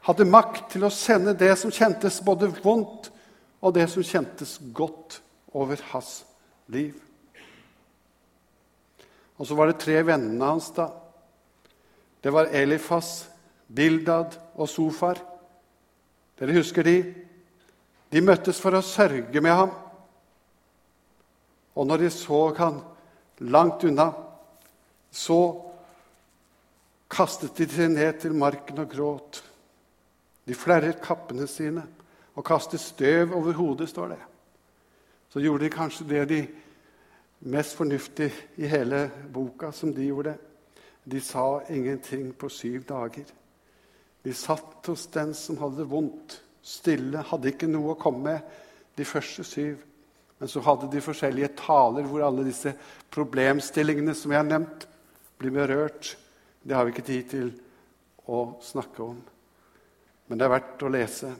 hadde 0.06 0.28
makt 0.28 0.73
til 0.75 0.87
å 0.87 0.92
sende 0.94 1.35
det 1.37 1.52
som 1.61 1.73
kjentes 1.75 2.20
både 2.25 2.50
vondt, 2.62 3.11
og 3.61 3.75
det 3.76 3.90
som 3.92 4.04
kjentes 4.04 4.54
godt 4.73 5.18
over 5.52 5.80
hans 5.90 6.23
liv. 6.73 6.94
Og 9.37 9.49
så 9.49 9.56
var 9.56 9.68
det 9.68 9.80
tre 9.82 9.99
vennene 10.04 10.49
hans 10.49 10.70
da 10.76 10.87
det 12.21 12.31
var 12.31 12.53
Elifas, 12.53 13.29
Bildad 13.67 14.37
og 14.55 14.69
Sofar. 14.69 15.21
Dere 16.39 16.57
husker 16.57 16.85
de? 16.85 16.97
De 18.11 18.23
møttes 18.25 18.61
for 18.61 18.75
å 18.77 18.85
sørge 18.85 19.41
med 19.41 19.55
ham. 19.55 19.73
Og 21.79 21.87
når 21.87 22.05
de 22.05 22.11
så 22.12 22.41
han 22.59 22.81
langt 23.47 23.85
unna, 23.89 24.11
så 25.11 25.41
kastet 27.11 27.57
de 27.57 27.69
seg 27.71 27.95
ned 27.95 28.21
til 28.23 28.37
marken 28.37 28.83
og 28.83 28.91
gråt. 28.91 29.41
De 30.47 30.57
flerret 30.57 31.00
kappene 31.03 31.47
sine 31.50 31.87
og 32.37 32.47
kastet 32.47 32.83
støv 32.83 33.35
over 33.37 33.57
hodet, 33.59 33.89
står 33.91 34.15
det. 34.15 34.21
Så 35.31 35.43
gjorde 35.43 35.65
de 35.65 35.73
kanskje 35.73 36.09
det 36.11 36.23
de 36.31 36.41
mest 37.50 37.77
fornuftige 37.79 38.33
i 38.57 38.69
hele 38.69 39.09
boka, 39.33 39.71
som 39.73 39.95
de 39.95 40.09
gjorde. 40.09 40.35
De 41.04 41.21
sa 41.21 41.62
ingenting 41.69 42.33
på 42.33 42.49
syv 42.52 42.85
dager. 42.88 43.25
De 44.23 44.35
satt 44.37 44.87
hos 44.87 45.07
den 45.14 45.33
som 45.35 45.59
hadde 45.62 45.87
vondt, 45.88 46.40
stille, 46.62 47.23
hadde 47.25 47.54
ikke 47.54 47.71
noe 47.71 47.95
å 47.95 48.00
komme 48.00 48.35
med 48.35 48.99
de 48.99 49.07
første 49.09 49.45
syv. 49.47 49.80
Men 50.40 50.49
så 50.49 50.62
hadde 50.64 50.90
de 50.92 51.02
forskjellige 51.04 51.54
taler 51.61 52.07
hvor 52.09 52.25
alle 52.25 52.45
disse 52.47 52.73
problemstillingene 53.12 54.14
som 54.16 54.33
jeg 54.33 54.40
har 54.40 54.49
nevnt, 54.49 54.87
blir 55.40 55.52
berørt. 55.57 56.14
Det 56.61 56.76
har 56.76 56.85
vi 56.85 56.92
ikke 56.95 57.07
tid 57.07 57.30
til 57.30 57.50
å 58.28 58.45
snakke 58.64 59.04
om. 59.04 59.16
Men 60.28 60.38
det 60.38 60.47
er 60.47 60.52
verdt 60.52 60.85
å 60.85 60.92
lese. 60.92 61.33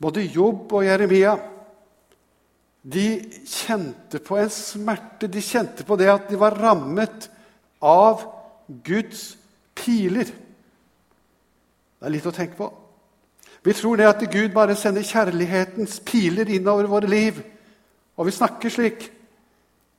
Både 0.00 0.24
Jobb 0.24 0.72
og 0.76 0.84
Jeremia 0.84 1.36
de 2.86 3.06
kjente 3.48 4.20
på 4.22 4.36
en 4.38 4.50
smerte. 4.52 5.26
De 5.26 5.42
kjente 5.42 5.84
på 5.86 5.96
det 5.98 6.06
at 6.12 6.28
de 6.30 6.38
var 6.38 6.54
rammet 6.60 7.28
av 7.82 8.24
Guds 8.84 9.36
piler. 9.74 10.30
Det 11.96 12.06
er 12.06 12.14
litt 12.14 12.26
å 12.28 12.34
tenke 12.34 12.58
på. 12.58 12.70
Vi 13.66 13.74
tror 13.74 13.98
det 13.98 14.06
at 14.06 14.22
Gud 14.30 14.52
bare 14.54 14.76
sender 14.78 15.02
kjærlighetens 15.02 16.00
piler 16.06 16.48
innover 16.54 16.86
våre 16.90 17.10
liv. 17.10 17.40
Og 18.16 18.28
vi 18.28 18.34
snakker 18.34 18.70
slik. 18.70 19.08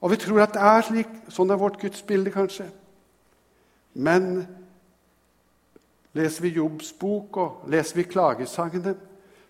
Og 0.01 0.12
vi 0.12 0.19
tror 0.22 0.46
at 0.46 0.53
det 0.55 0.63
er 0.63 0.86
slik. 0.88 1.17
Sånn 1.34 1.51
er 1.51 1.60
vårt 1.60 1.79
gudsbilde, 1.81 2.31
kanskje. 2.31 2.69
Men 3.98 4.46
leser 6.17 6.46
vi 6.46 6.55
Jobbs 6.55 6.93
bok 7.00 7.38
og 7.38 7.69
leser 7.69 8.00
vi 8.00 8.07
klagesangene, 8.10 8.96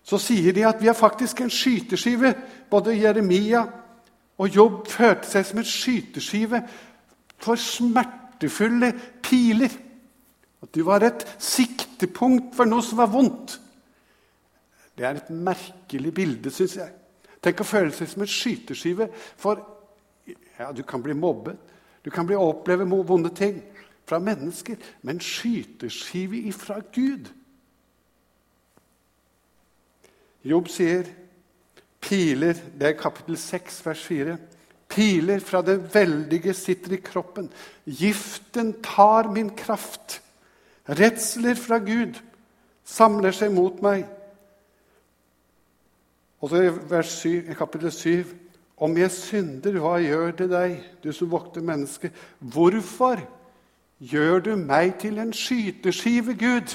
så 0.04 0.18
sier 0.20 0.54
de 0.56 0.64
at 0.64 0.80
vi 0.80 0.88
er 0.88 0.96
faktisk 0.96 1.40
en 1.40 1.52
skyteskive. 1.52 2.32
Både 2.70 2.96
Jeremia 2.96 3.64
og 4.38 4.48
Jobb 4.54 4.86
følte 4.88 5.28
seg 5.28 5.46
som 5.46 5.60
en 5.60 5.68
skyteskive 5.68 6.62
for 7.38 7.60
smertefulle 8.38 8.92
piler. 9.22 9.70
At 10.62 10.74
du 10.74 10.82
var 10.82 11.02
et 11.02 11.24
siktepunkt 11.38 12.54
for 12.54 12.66
noe 12.66 12.82
som 12.82 12.98
var 12.98 13.10
vondt. 13.10 13.60
Det 14.96 15.06
er 15.06 15.16
et 15.20 15.30
merkelig 15.30 16.12
bilde, 16.14 16.50
syns 16.50 16.76
jeg. 16.76 16.92
Tenk 17.40 17.60
å 17.62 17.66
føle 17.66 17.92
seg 17.94 18.08
som 18.10 18.22
en 18.22 18.30
skyteskive. 18.30 19.08
For 19.38 19.62
ja, 20.58 20.72
du 20.72 20.82
kan 20.82 21.02
bli 21.02 21.14
mobbet, 21.14 21.56
du 22.02 22.10
kan 22.10 22.26
bli 22.26 22.34
oppleve 22.34 22.84
vonde 22.84 23.30
ting 23.30 23.60
fra 24.08 24.18
mennesker, 24.18 24.76
men 25.02 25.20
skyteskive 25.20 26.48
ifra 26.48 26.80
Gud 26.94 27.28
Jobb 30.48 30.68
sier 30.70 31.08
piler 32.00 32.56
Det 32.78 32.86
er 32.86 32.94
kapittel 32.96 33.36
6, 33.36 33.80
vers 33.84 34.04
4. 34.06 34.36
Piler 34.98 35.38
fra 35.38 35.60
det 35.62 35.76
veldige 35.94 36.54
sitter 36.58 36.96
i 36.96 37.02
kroppen. 37.02 37.52
Giften 37.86 38.72
tar 38.82 39.30
min 39.30 39.52
kraft. 39.54 40.18
Redsler 40.88 41.54
fra 41.54 41.78
Gud 41.78 42.18
samler 42.88 43.36
seg 43.36 43.52
mot 43.54 43.78
meg. 43.84 44.08
Og 46.42 46.50
så 46.50 46.62
i 46.64 46.72
vers 46.90 47.12
7, 47.20 47.54
kapittel 47.58 47.92
7.: 47.92 48.34
Om 48.78 48.96
jeg 48.98 49.10
synder, 49.14 49.78
hva 49.78 49.98
gjør 50.02 50.34
det 50.40 50.48
deg, 50.50 50.74
du 51.04 51.12
som 51.12 51.30
vokter 51.30 51.62
mennesket? 51.62 52.14
Hvorfor 52.38 53.22
gjør 53.98 54.42
du 54.48 54.50
meg 54.56 54.96
til 55.02 55.18
en 55.18 55.32
skyteskive, 55.34 56.34
Gud? 56.38 56.74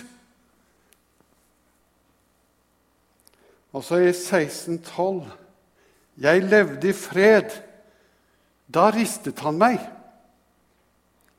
Og 3.73 3.83
så 3.83 3.99
i 3.99 4.15
1612.: 4.15 5.27
Jeg 6.21 6.43
levde 6.43 6.89
i 6.89 6.93
fred. 6.93 7.51
Da 8.73 8.87
ristet 8.93 9.41
han 9.45 9.59
meg, 9.61 9.81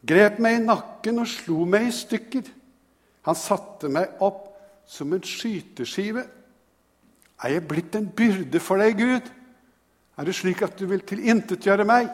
grep 0.06 0.38
meg 0.42 0.60
i 0.60 0.64
nakken 0.64 1.18
og 1.22 1.30
slo 1.30 1.64
meg 1.66 1.88
i 1.88 1.94
stykker. 1.94 2.46
Han 3.26 3.38
satte 3.38 3.90
meg 3.90 4.20
opp 4.22 4.52
som 4.86 5.12
en 5.16 5.24
skyteskive. 5.24 6.22
Er 7.44 7.56
jeg 7.56 7.66
blitt 7.68 7.96
en 7.98 8.06
byrde 8.06 8.60
for 8.62 8.78
deg, 8.80 9.00
Gud? 9.00 9.30
Er 10.14 10.28
det 10.28 10.36
slik 10.38 10.62
at 10.62 10.76
du 10.78 10.86
vil 10.86 11.02
tilintetgjøre 11.02 11.86
meg? 11.88 12.10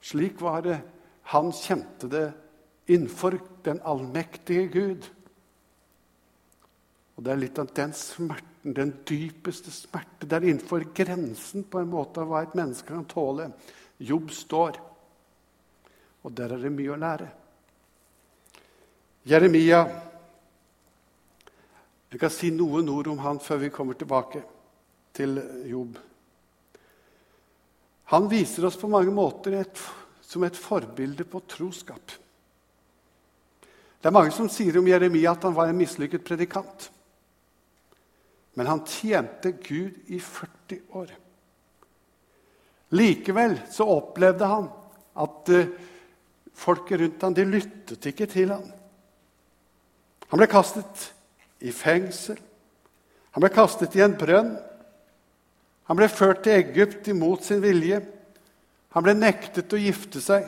Slik 0.00 0.40
var 0.40 0.64
det 0.64 0.78
han 1.34 1.50
kjente 1.52 2.08
det 2.10 2.28
innenfor 2.90 3.36
den 3.66 3.82
allmektige 3.84 4.68
Gud. 4.72 5.10
Og 7.16 7.24
Det 7.24 7.32
er 7.34 7.42
litt 7.42 7.58
av 7.60 7.68
den 7.76 7.92
smerten, 7.92 8.72
den 8.74 8.94
dypeste 9.04 9.70
smerte. 9.72 10.24
Det 10.24 10.38
er 10.38 10.46
innenfor 10.48 10.86
grensen 10.96 11.66
på 11.68 11.82
en 11.82 11.92
måte 11.92 12.22
av 12.22 12.30
hva 12.30 12.40
et 12.46 12.56
menneske 12.56 12.88
kan 12.88 13.04
tåle. 13.04 13.50
Jobb 14.00 14.30
står, 14.32 14.78
og 16.24 16.32
der 16.36 16.54
er 16.54 16.62
det 16.62 16.72
mye 16.72 16.94
å 16.94 17.00
lære. 17.00 17.28
Jeremia 19.28 19.80
jeg 22.10 22.18
kan 22.18 22.32
si 22.34 22.48
noen 22.50 22.88
ord 22.90 23.06
om 23.12 23.20
han 23.22 23.38
før 23.38 23.60
vi 23.62 23.68
kommer 23.70 23.94
tilbake 23.94 24.40
til 25.14 25.36
Jobb. 25.70 25.98
Han 28.10 28.26
viser 28.30 28.66
oss 28.66 28.78
på 28.80 28.90
mange 28.90 29.12
måter 29.14 29.60
et, 29.60 29.82
som 30.26 30.42
et 30.42 30.58
forbilde 30.58 31.22
på 31.30 31.42
troskap. 31.46 32.16
Det 34.00 34.08
er 34.08 34.16
mange 34.16 34.34
som 34.34 34.48
sier 34.50 34.80
om 34.80 34.88
Jeremia 34.90 35.36
at 35.36 35.46
han 35.46 35.54
var 35.54 35.70
en 35.70 35.78
mislykket 35.78 36.24
predikant. 36.26 36.88
Men 38.58 38.66
han 38.66 38.82
tjente 38.88 39.52
Gud 39.62 40.10
i 40.10 40.18
40 40.18 40.80
år. 40.98 41.12
Likevel 42.90 43.56
så 43.70 43.86
opplevde 43.86 44.48
han 44.50 44.66
at 45.20 45.52
uh, 45.54 45.70
folket 46.58 47.00
rundt 47.00 47.22
ham 47.22 47.34
de 47.36 47.46
lyttet 47.46 48.10
ikke 48.10 48.26
til 48.30 48.50
ham. 48.50 48.66
Han 50.30 50.38
ble 50.38 50.48
kastet 50.50 51.10
i 51.62 51.72
fengsel. 51.74 52.38
Han 53.34 53.42
ble 53.42 53.50
kastet 53.54 53.94
i 53.98 54.02
en 54.04 54.16
brønn. 54.18 54.54
Han 55.90 55.98
ble 55.98 56.06
ført 56.10 56.44
til 56.46 56.58
Egypt 56.58 57.08
imot 57.10 57.46
sin 57.46 57.62
vilje. 57.62 58.00
Han 58.94 59.06
ble 59.06 59.14
nektet 59.18 59.74
å 59.74 59.80
gifte 59.80 60.22
seg. 60.22 60.46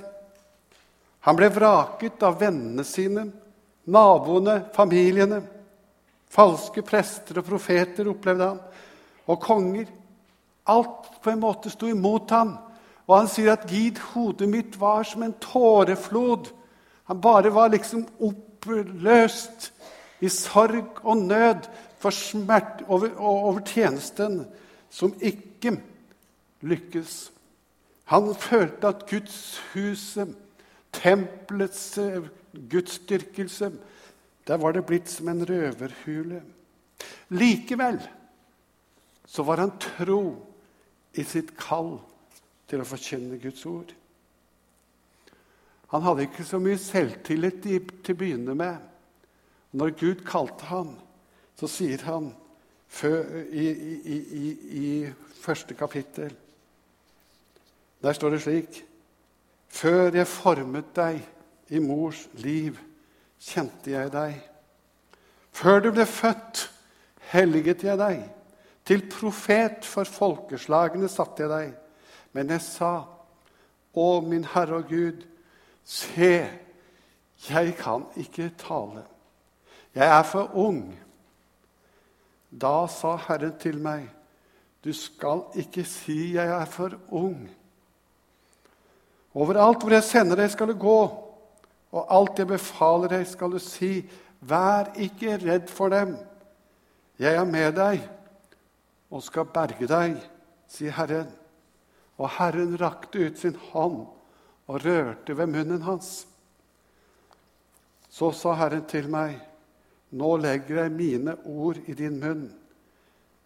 Han 1.27 1.39
ble 1.39 1.49
vraket 1.55 2.23
av 2.27 2.41
vennene 2.41 2.83
sine, 2.87 3.29
naboene, 3.87 4.65
familiene. 4.75 5.43
Falske 6.33 6.83
prester 6.87 7.39
og 7.39 7.47
profeter 7.47 8.09
opplevde 8.11 8.49
han, 8.51 8.63
og 9.31 9.43
konger. 9.43 9.91
Alt 10.67 11.23
på 11.23 11.31
en 11.31 11.41
måte 11.41 11.71
sto 11.71 11.89
imot 11.91 12.31
ham. 12.31 12.57
Og 13.07 13.17
han 13.19 13.29
sier 13.29 13.53
at 13.53 13.67
'Gid, 13.67 13.99
hodet 14.13 14.49
mitt 14.49 14.81
var 14.81 15.03
som 15.03 15.23
en 15.23 15.35
tåreflod'. 15.35 16.53
Han 17.05 17.21
bare 17.21 17.55
var 17.55 17.69
liksom 17.69 18.07
oppløst 18.21 19.73
i 20.21 20.29
sorg 20.29 21.03
og 21.03 21.17
nød 21.17 21.67
for 21.99 22.11
smert 22.11 22.85
over, 22.89 23.11
over 23.19 23.61
tjenesten 23.61 24.47
som 24.91 25.15
ikke 25.21 25.81
lykkes. 26.61 27.33
Han 28.05 28.35
følte 28.35 28.89
at 28.89 29.07
gudshuset, 29.11 30.37
tempelets 30.93 31.99
gudsdyrkelse, 32.71 33.73
der 34.47 34.57
var 34.57 34.73
det 34.73 34.87
blitt 34.87 35.11
som 35.11 35.29
en 35.29 35.45
røverhule. 35.49 36.43
Likevel 37.29 38.01
så 39.27 39.43
var 39.43 39.63
han 39.63 39.73
tro 39.81 40.52
i 41.15 41.25
sitt 41.25 41.53
kall 41.59 41.97
til 42.71 42.83
å 42.83 42.89
forkynne 42.89 43.41
Guds 43.41 43.65
ord. 43.69 43.93
Han 45.93 46.05
hadde 46.07 46.25
ikke 46.25 46.45
så 46.49 46.61
mye 46.63 46.81
selvtillit 46.81 47.61
til 47.65 48.15
å 48.15 48.19
begynne 48.19 48.55
med. 48.57 48.79
Når 49.77 49.93
Gud 50.01 50.23
kalte 50.29 50.69
ham, 50.71 50.95
så 51.57 51.69
sier 51.69 52.01
han 52.09 52.31
i, 53.03 53.67
i, 53.67 53.67
i, 54.13 54.49
i 54.81 54.89
første 55.41 55.73
kapittel 55.73 56.35
Der 58.03 58.13
står 58.13 58.35
det 58.35 58.41
slik 58.45 58.83
Før 59.73 60.11
jeg 60.13 60.29
formet 60.29 60.91
deg 60.97 61.23
i 61.73 61.81
mors 61.81 62.27
liv, 62.37 62.77
kjente 63.41 63.95
jeg 63.95 64.11
deg. 64.13 64.35
Før 65.53 65.81
du 65.81 65.89
ble 65.95 66.05
født, 66.05 66.67
helliget 67.33 67.85
jeg 67.87 67.97
deg. 67.97 68.27
Til 68.85 69.05
profet 69.11 69.87
for 69.87 70.09
folkeslagene 70.09 71.09
satte 71.11 71.45
jeg 71.45 71.53
deg. 71.53 71.75
Men 72.33 72.51
jeg 72.55 72.65
sa, 72.65 72.93
Å, 73.93 74.07
min 74.25 74.47
Herre 74.55 74.79
og 74.81 74.89
Gud, 74.89 75.25
se, 75.85 76.49
jeg 77.49 77.75
kan 77.77 78.07
ikke 78.17 78.53
tale. 78.59 79.05
'Jeg 79.93 80.09
er 80.09 80.23
for 80.23 80.49
ung.' 80.57 80.99
Da 82.49 82.87
sa 82.89 83.17
Herren 83.17 83.59
til 83.61 83.77
meg, 83.79 84.09
'Du 84.85 84.93
skal 84.93 85.43
ikke 85.55 85.85
si 85.85 86.33
'jeg 86.33 86.49
er 86.49 86.65
for 86.65 86.97
ung'.' 87.11 87.51
Overalt 89.35 89.81
hvor 89.81 89.93
jeg 89.93 90.03
sender 90.03 90.37
deg, 90.37 90.51
skal 90.51 90.69
du 90.69 90.75
gå, 90.79 91.01
og 91.93 92.07
alt 92.09 92.39
jeg 92.39 92.47
befaler 92.47 93.09
deg, 93.09 93.27
skal 93.27 93.53
du 93.53 93.59
si. 93.59 94.11
Vær 94.41 94.93
ikke 94.97 95.37
redd 95.37 95.69
for 95.69 95.89
dem. 95.89 96.17
Jeg 97.19 97.35
er 97.35 97.45
med 97.45 97.73
deg 97.77 98.09
og 99.13 99.23
skal 99.25 99.51
berge 99.53 99.87
deg, 99.89 100.17
sier 100.71 100.95
Herren. 100.97 101.31
Og 102.17 102.31
Herren 102.39 102.77
rakte 102.81 103.27
ut 103.27 103.41
sin 103.41 103.57
hånd 103.73 104.05
og 104.71 104.85
rørte 104.85 105.37
ved 105.37 105.51
munnen 105.53 105.85
hans. 105.85 106.23
Så 108.13 108.31
sa 108.37 108.55
Herren 108.57 108.87
til 108.89 109.09
meg, 109.13 109.37
nå 110.17 110.35
legger 110.41 110.83
jeg 110.83 110.97
mine 110.97 111.37
ord 111.49 111.81
i 111.89 111.97
din 111.97 112.19
munn. 112.21 112.47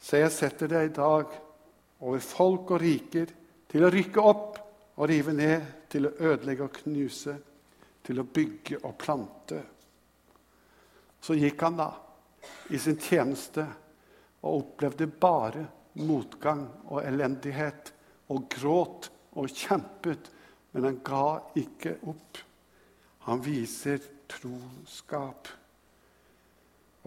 Så 0.03 0.21
jeg 0.21 0.35
setter 0.35 0.71
deg 0.71 0.91
i 0.91 0.95
dag 0.95 1.35
over 2.03 2.23
folk 2.23 2.73
og 2.75 2.83
riker 2.83 3.31
til 3.71 3.87
å 3.87 3.91
rykke 3.93 4.23
opp 4.23 4.59
og 4.97 5.09
rive 5.11 5.35
ned, 5.37 5.73
til 5.91 6.09
å 6.09 6.15
ødelegge 6.19 6.67
og 6.67 6.79
knuse, 6.83 7.35
til 8.03 8.21
å 8.21 8.27
bygge 8.27 8.81
og 8.83 8.95
plante. 8.99 9.61
Så 11.23 11.37
gikk 11.39 11.63
han 11.63 11.79
da 11.79 11.91
i 12.75 12.79
sin 12.79 12.99
tjeneste 13.01 13.65
og 14.47 14.63
opplevde 14.63 15.09
bare 15.11 15.67
motgang 16.07 16.65
og 16.87 17.03
elendighet 17.05 17.93
og 18.33 18.49
gråt 18.53 19.11
og 19.37 19.53
kjempet, 19.53 20.31
men 20.73 20.89
han 20.89 20.99
ga 21.05 21.27
ikke 21.59 21.97
opp. 22.09 22.41
Han 23.27 23.43
viser 23.43 24.03
troskap. 24.31 25.49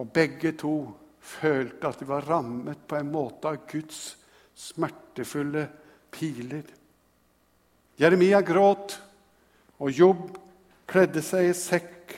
Og 0.00 0.08
begge 0.12 0.52
to 0.58 0.74
følte 1.20 1.88
at 1.88 2.00
de 2.00 2.08
var 2.08 2.26
rammet 2.28 2.86
på 2.88 2.98
en 2.98 3.12
måte 3.12 3.50
av 3.50 3.64
Guds 3.70 4.00
smertefulle 4.56 5.66
piler. 6.12 6.64
Jeremia 8.00 8.40
gråt, 8.44 8.96
og 9.80 9.92
Jobb 9.92 10.38
kledde 10.88 11.22
seg 11.24 11.50
i 11.50 11.56
sekk 11.56 12.16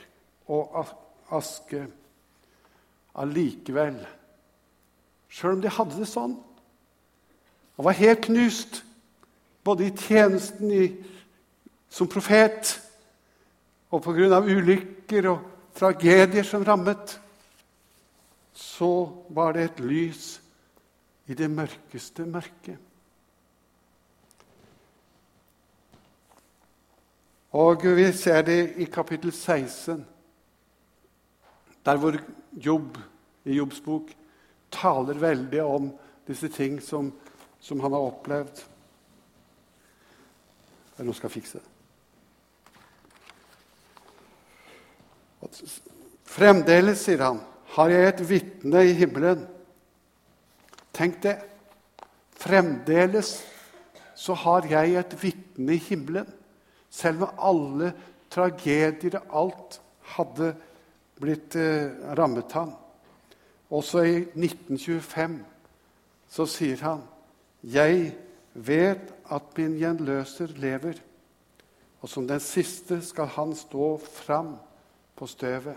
og 0.50 0.78
aske. 1.34 1.84
Allikevel, 3.22 3.98
sjøl 5.32 5.56
om 5.56 5.62
de 5.64 5.72
hadde 5.72 5.96
det 5.96 6.08
sånn, 6.10 6.36
og 7.78 7.86
var 7.88 7.96
helt 7.96 8.24
knust, 8.26 8.82
både 9.64 9.88
i 9.88 9.94
tjenesten 9.96 10.70
i, 10.74 10.86
som 11.92 12.10
profet 12.10 12.74
og 13.92 14.02
pga. 14.04 14.40
ulykker 14.40 15.28
og 15.30 15.48
tragedier 15.76 16.44
som 16.44 16.64
rammet, 16.64 17.18
så 18.52 19.08
var 19.28 19.52
det 19.56 19.64
et 19.64 19.80
lys 19.80 20.40
i 21.26 21.34
det 21.34 21.48
mørkeste 21.50 22.26
mørket. 22.28 22.78
Og 27.52 27.84
vi 27.96 28.08
ser 28.16 28.42
det 28.42 28.74
i 28.80 28.84
kapittel 28.84 29.32
16, 29.32 30.06
der 31.84 31.96
hvor 31.96 32.16
Jobb 32.52 32.98
i 33.44 33.56
Jobbs 33.56 33.80
bok 33.80 34.12
taler 34.72 35.20
veldig 35.20 35.62
om 35.64 35.90
disse 36.28 36.48
ting 36.52 36.80
som, 36.82 37.10
som 37.60 37.80
han 37.84 37.94
har 37.94 38.08
opplevd. 38.08 38.62
Er 40.96 41.04
noen 41.04 41.12
som 41.12 41.20
skal 41.22 41.34
fikse 41.34 41.60
det. 41.60 41.68
Fremdeles, 46.32 47.02
sier 47.04 47.24
han, 47.24 47.40
har 47.74 47.92
jeg 47.92 48.08
et 48.08 48.22
vitne 48.28 48.84
i 48.88 48.94
himmelen. 48.96 49.42
Tenk 50.94 51.18
det. 51.24 51.36
Fremdeles 52.42 53.34
så 54.18 54.36
har 54.38 54.66
jeg 54.70 54.96
et 55.00 55.16
vitne 55.18 55.76
i 55.76 55.82
himmelen. 55.82 56.28
Selv 56.92 57.24
om 57.26 57.42
alle 57.50 57.92
tragedier 58.32 59.18
og 59.20 59.36
alt 59.42 59.78
hadde 60.14 60.52
blitt 61.22 61.56
eh, 61.58 61.92
rammet 62.18 62.52
ham. 62.56 62.72
Også 63.72 64.02
i 64.04 64.16
1925 64.36 65.38
så 66.28 66.46
sier 66.46 66.76
han, 66.84 67.00
'Jeg 67.62 68.16
vet 68.54 69.14
at 69.30 69.56
min 69.56 69.78
gjenløser 69.78 70.46
lever', 70.46 71.00
og 72.00 72.08
som 72.08 72.28
den 72.28 72.40
siste 72.40 73.02
skal 73.02 73.26
han 73.26 73.54
stå 73.54 73.96
fram 73.98 74.56
på 75.16 75.26
støvet. 75.26 75.76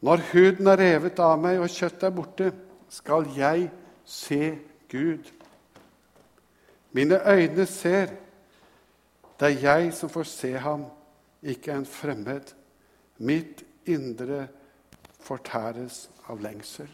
Når 0.00 0.20
huden 0.32 0.66
er 0.66 0.76
revet 0.76 1.18
av 1.18 1.38
meg 1.38 1.60
og 1.62 1.70
kjøttet 1.70 2.02
er 2.02 2.10
borte, 2.10 2.52
skal 2.88 3.26
jeg 3.36 3.70
se 4.04 4.58
Gud. 4.90 5.30
Mine 6.92 7.18
øyne 7.30 7.66
ser. 7.66 8.06
Det 9.40 9.48
er 9.48 9.60
jeg 9.62 9.94
som 9.94 10.10
får 10.10 10.22
se 10.22 10.52
ham, 10.58 10.84
ikke 11.42 11.72
en 11.72 11.86
fremmed. 11.86 12.54
Mitt 13.18 13.64
indre 13.86 14.48
fortæres 15.22 16.06
av 16.28 16.42
lengsel. 16.42 16.90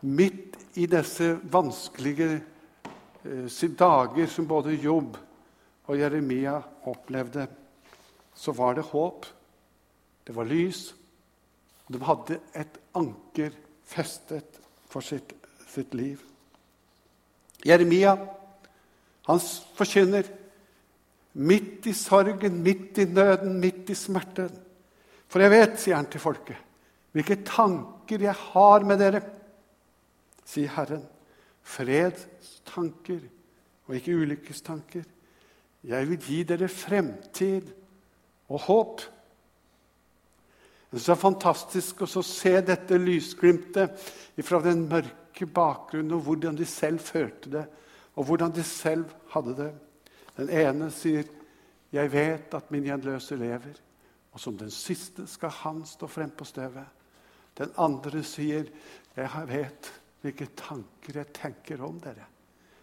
Midt 0.00 0.56
i 0.80 0.86
disse 0.88 1.34
vanskelige 1.52 2.40
eh, 3.24 3.68
dager 3.78 4.30
som 4.30 4.48
både 4.48 4.78
Jobb 4.80 5.18
og 5.90 5.98
Jeremia 5.98 6.60
opplevde, 6.88 7.46
så 8.34 8.52
var 8.56 8.74
det 8.78 8.88
håp. 8.88 9.26
Det 10.26 10.36
var 10.36 10.48
lys. 10.48 10.94
De 11.90 11.98
hadde 12.06 12.38
et 12.54 12.80
anker 12.94 13.52
festet 13.84 14.60
for 14.88 15.04
sitt, 15.04 15.34
sitt 15.68 15.94
liv. 15.94 16.22
Jeremia 17.66 18.14
han 19.28 19.40
forkynner 19.76 20.26
midt 21.32 21.86
i 21.86 21.92
sorgen, 21.94 22.62
midt 22.64 22.98
i 22.98 23.04
nøden, 23.04 23.58
midt 23.60 23.90
i 23.92 23.94
smerten. 23.94 24.50
For 25.30 25.42
jeg 25.42 25.52
vet, 25.52 25.78
sier 25.78 25.98
han 25.98 26.08
til 26.10 26.22
folket, 26.22 26.58
hvilke 27.14 27.40
tanker 27.46 28.22
jeg 28.22 28.34
har 28.34 28.86
med 28.86 28.98
dere, 28.98 29.22
sier 30.46 30.72
Herren. 30.74 31.04
Fredstanker 31.70 33.20
og 33.86 33.94
ikke 33.94 34.16
ulykkestanker. 34.18 35.04
Jeg 35.86 36.08
vil 36.08 36.24
gi 36.24 36.42
dere 36.48 36.68
fremtid 36.70 37.70
og 38.50 38.64
håp. 38.66 39.04
Det 40.90 40.98
er 40.98 41.04
så 41.04 41.16
fantastisk 41.18 42.02
å 42.02 42.24
se 42.26 42.56
dette 42.66 42.98
lysglimtet 42.98 44.08
fra 44.42 44.58
den 44.64 44.88
mørke 44.90 45.46
bakgrunnen, 45.46 46.16
og 46.16 46.24
hvordan 46.26 46.58
de 46.58 46.66
selv 46.66 46.98
følte 47.04 47.52
det, 47.52 47.66
og 48.18 48.26
hvordan 48.26 48.54
de 48.56 48.64
selv 48.66 49.06
hadde 49.30 49.54
det. 49.60 49.70
Den 50.40 50.50
ene 50.50 50.90
sier, 50.90 51.24
'Jeg 51.92 52.12
vet 52.12 52.54
at 52.54 52.70
min 52.70 52.84
gjenløse 52.84 53.36
lever', 53.36 53.78
og 54.32 54.40
som 54.40 54.56
den 54.58 54.70
siste 54.70 55.26
skal 55.26 55.52
han 55.62 55.82
stå 55.86 56.06
frem 56.10 56.30
på 56.30 56.46
støvet. 56.46 56.86
Den 57.58 57.72
andre 57.76 58.22
sier, 58.22 58.64
'Jeg 59.16 59.48
vet 59.48 59.92
hvilke 60.22 60.46
tanker 60.56 61.12
jeg 61.14 61.32
tenker 61.32 61.82
om 61.82 62.00
dere'. 62.00 62.28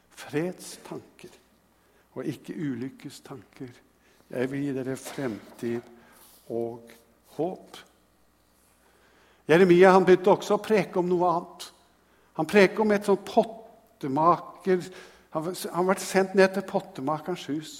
Fredstanker 0.09 1.29
og 2.15 2.25
ikke 2.25 2.53
ulykkestanker. 2.53 3.69
Jeg 4.29 4.51
vil 4.51 4.61
gi 4.61 4.73
dere 4.73 4.95
fremtid 4.97 5.81
og 6.49 6.91
håp. 7.37 7.77
Jeremia 9.47 9.91
han 9.91 10.05
begynte 10.05 10.33
også 10.33 10.57
å 10.57 10.63
preke 10.63 10.99
om 10.99 11.07
noe 11.07 11.29
annet. 11.31 11.67
Han 12.33 12.49
preker 12.49 12.83
om 12.83 12.91
et 12.91 13.05
sånt 13.05 13.25
pottemaker 13.25 14.83
Han, 15.33 15.43
har 15.53 15.83
ble 15.83 15.95
sendt 15.99 16.35
ned 16.35 16.53
til 16.53 16.63
pottemakerens 16.65 17.45
hus. 17.51 17.71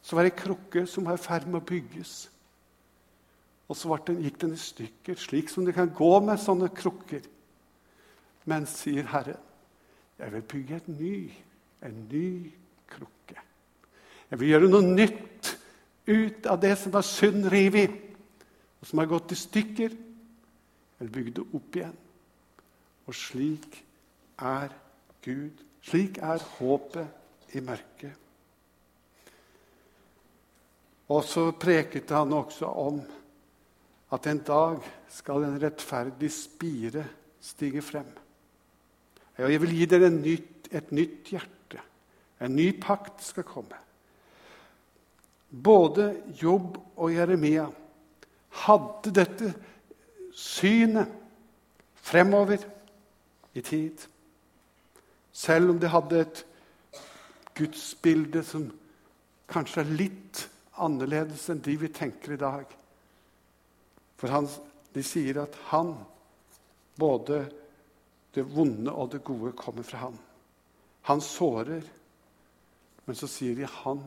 Så 0.00 0.16
var 0.16 0.24
det 0.24 0.32
ei 0.32 0.38
krukke 0.38 0.86
som 0.86 1.04
var 1.04 1.18
i 1.18 1.20
ferd 1.20 1.46
med 1.50 1.60
å 1.60 1.66
bygges. 1.66 2.30
Og 3.68 3.76
så 3.78 3.96
den, 4.06 4.20
gikk 4.24 4.40
den 4.42 4.56
i 4.56 4.60
stykker, 4.60 5.16
slik 5.16 5.48
som 5.52 5.64
det 5.64 5.74
kan 5.76 5.92
gå 5.94 6.12
med 6.24 6.40
sånne 6.40 6.68
krukker. 6.76 7.24
Men, 8.44 8.66
sier 8.68 9.08
Herren, 9.08 9.40
jeg 10.20 10.32
vil 10.34 10.46
bygge 10.52 10.76
et 10.76 10.88
ny, 10.92 11.16
en 11.84 12.02
ny 12.10 12.28
krukke. 12.92 13.40
Jeg 14.30 14.40
vil 14.40 14.52
gjøre 14.52 14.70
noe 14.70 14.84
nytt 14.84 15.54
ut 16.04 16.46
av 16.50 16.60
det 16.60 16.74
som 16.80 16.92
var 16.92 17.06
synd 17.08 17.48
revet, 17.52 17.94
og 18.80 18.88
som 18.88 19.00
har 19.00 19.08
gått 19.08 19.32
i 19.32 19.40
stykker 19.40 19.94
eller 21.00 21.12
bygge 21.12 21.38
det 21.38 21.46
opp 21.56 21.78
igjen. 21.80 21.96
Og 23.08 23.16
slik 23.16 23.80
er 24.44 24.72
Gud. 25.24 25.64
Slik 25.84 26.20
er 26.24 26.44
håpet 26.58 27.56
i 27.56 27.62
mørket. 27.64 28.20
Og 31.12 31.20
så 31.28 31.50
preket 31.60 32.12
han 32.16 32.32
også 32.32 32.70
om 32.80 33.02
at 34.14 34.26
en 34.30 34.40
dag 34.46 34.84
skal 35.10 35.46
en 35.46 35.58
rettferdig 35.60 36.30
spire 36.32 37.04
stige 37.42 37.82
frem. 37.82 38.10
Og 39.38 39.50
jeg 39.50 39.62
vil 39.64 39.74
gi 39.74 39.88
dere 39.90 40.10
nytt, 40.12 40.68
et 40.70 40.92
nytt 40.94 41.32
hjerte. 41.32 41.80
En 42.42 42.54
ny 42.54 42.70
pakt 42.80 43.22
skal 43.24 43.46
komme. 43.46 43.78
Både 45.50 46.08
Jobb 46.40 46.78
og 46.96 47.14
Jeremia 47.14 47.66
hadde 48.64 49.12
dette 49.14 49.52
synet 50.34 51.10
fremover 52.04 52.62
i 53.54 53.62
tid. 53.62 54.06
Selv 55.34 55.74
om 55.74 55.78
de 55.80 55.90
hadde 55.90 56.22
et 56.22 56.44
gudsbilde 57.54 58.42
som 58.46 58.66
kanskje 59.50 59.82
er 59.82 59.94
litt 59.98 60.46
annerledes 60.82 61.46
enn 61.50 61.62
de 61.62 61.76
vi 61.78 61.90
tenker 61.94 62.34
i 62.34 62.40
dag. 62.40 62.66
For 64.24 64.32
han, 64.32 64.46
de 64.96 65.02
sier 65.04 65.36
at 65.42 65.56
han, 65.68 65.90
både 66.96 67.42
det 68.32 68.46
vonde 68.48 68.88
og 68.88 69.10
det 69.12 69.18
gode, 69.20 69.50
kommer 69.52 69.84
fra 69.84 70.06
han. 70.06 70.14
Han 71.04 71.20
sårer, 71.20 71.84
men 73.04 73.18
så 73.20 73.28
sier 73.28 73.58
de 73.58 73.68
han 73.68 74.00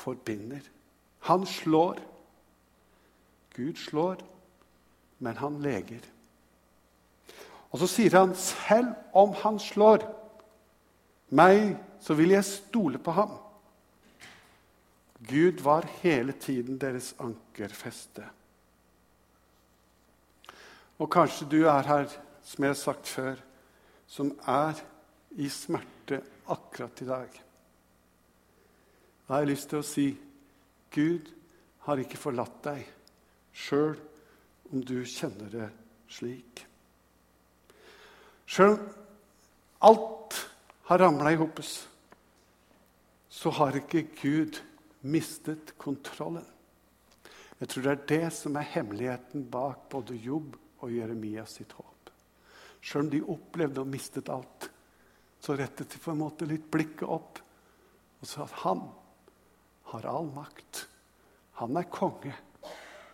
forbinder. 0.00 0.66
Han 1.30 1.46
slår. 1.46 2.02
Gud 3.54 3.78
slår, 3.78 4.26
men 5.22 5.38
han 5.38 5.62
leger. 5.62 6.10
Og 7.70 7.78
så 7.78 7.86
sier 7.86 8.18
han, 8.18 8.34
'Selv 8.34 8.98
om 9.14 9.30
han 9.46 9.62
slår 9.62 10.02
meg, 11.30 11.78
så 12.00 12.18
vil 12.18 12.34
jeg 12.34 12.50
stole 12.50 12.98
på 12.98 13.14
ham.' 13.14 13.38
Gud 15.22 15.62
var 15.62 15.86
hele 16.02 16.32
tiden 16.32 16.80
deres 16.80 17.14
ankerfeste. 17.20 18.26
Og 21.02 21.10
kanskje 21.10 21.48
du 21.50 21.64
er 21.66 21.82
her, 21.82 22.06
som 22.46 22.62
jeg 22.62 22.70
har 22.70 22.78
sagt 22.78 23.08
før, 23.10 23.40
som 24.06 24.30
er 24.46 24.78
i 25.34 25.48
smerte 25.50 26.20
akkurat 26.52 27.02
i 27.02 27.08
dag. 27.08 27.40
Da 29.26 29.34
har 29.34 29.42
jeg 29.42 29.50
lyst 29.50 29.70
til 29.72 29.80
å 29.80 29.86
si 29.86 30.06
Gud 30.94 31.30
har 31.88 31.98
ikke 31.98 32.20
forlatt 32.20 32.60
deg 32.68 32.86
sjøl 33.56 33.96
om 34.70 34.84
du 34.86 35.00
kjenner 35.08 35.50
det 35.50 35.68
slik. 36.12 36.62
Sjøl 38.46 38.76
om 38.76 38.88
alt 39.90 40.38
har 40.86 41.02
ramla 41.02 41.32
i 41.34 41.40
hopus, 41.40 41.74
så 43.32 43.50
har 43.58 43.80
ikke 43.80 44.06
Gud 44.20 44.60
mistet 45.02 45.74
kontrollen. 45.82 46.46
Jeg 47.58 47.70
tror 47.72 47.86
det 47.86 47.92
er 47.92 48.10
det 48.12 48.34
som 48.36 48.58
er 48.58 48.74
hemmeligheten 48.76 49.48
bak 49.50 49.88
både 49.90 50.14
Jobb 50.18 50.58
og 50.82 50.92
Jeremias 50.92 51.56
sitt 51.58 51.72
håp. 51.78 52.10
Sjøl 52.82 53.04
om 53.04 53.10
de 53.12 53.22
opplevde 53.34 53.82
og 53.82 53.90
mistet 53.90 54.30
alt, 54.32 54.68
så 55.42 55.54
rettet 55.58 55.94
de 55.94 56.00
på 56.02 56.12
en 56.12 56.22
måte 56.22 56.46
litt 56.46 56.66
blikket 56.70 57.06
opp 57.06 57.40
og 58.22 58.28
sa 58.28 58.44
at 58.44 58.58
han 58.62 58.84
har 59.92 60.06
all 60.10 60.28
makt. 60.34 60.84
Han 61.58 61.76
er 61.78 61.90
konge, 61.90 62.34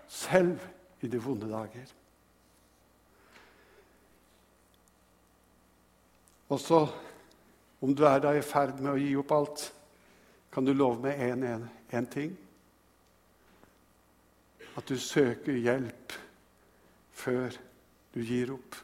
selv 0.08 0.60
i 1.04 1.08
de 1.08 1.20
vonde 1.20 1.48
dager. 1.50 1.88
Også 6.48 6.80
om 7.84 7.94
du 7.94 8.04
er 8.08 8.20
da 8.24 8.32
i 8.34 8.44
ferd 8.44 8.80
med 8.80 8.92
å 8.94 9.00
gi 9.00 9.10
opp 9.20 9.34
alt, 9.36 9.64
kan 10.52 10.64
du 10.64 10.72
love 10.72 11.02
meg 11.04 11.20
én 11.92 12.08
ting. 12.10 12.32
At 14.78 14.88
du 14.88 14.96
søker 14.98 15.56
hjelp 15.58 16.16
før 17.18 17.56
du 18.14 18.20
gir 18.22 18.52
opp. 18.54 18.78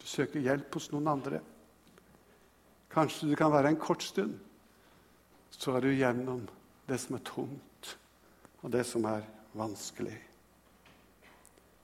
Du 0.00 0.06
søker 0.08 0.42
hjelp 0.44 0.74
hos 0.76 0.90
noen 0.92 1.10
andre. 1.14 1.40
Kanskje 2.92 3.30
det 3.30 3.38
kan 3.40 3.52
være 3.52 3.72
en 3.72 3.80
kort 3.80 4.04
stund. 4.04 4.36
Så 5.54 5.76
er 5.76 5.84
du 5.84 5.94
gjennom 5.94 6.44
det 6.88 6.98
som 7.00 7.16
er 7.16 7.24
tungt, 7.24 7.94
og 8.62 8.72
det 8.74 8.82
som 8.86 9.06
er 9.08 9.24
vanskelig. 9.56 10.16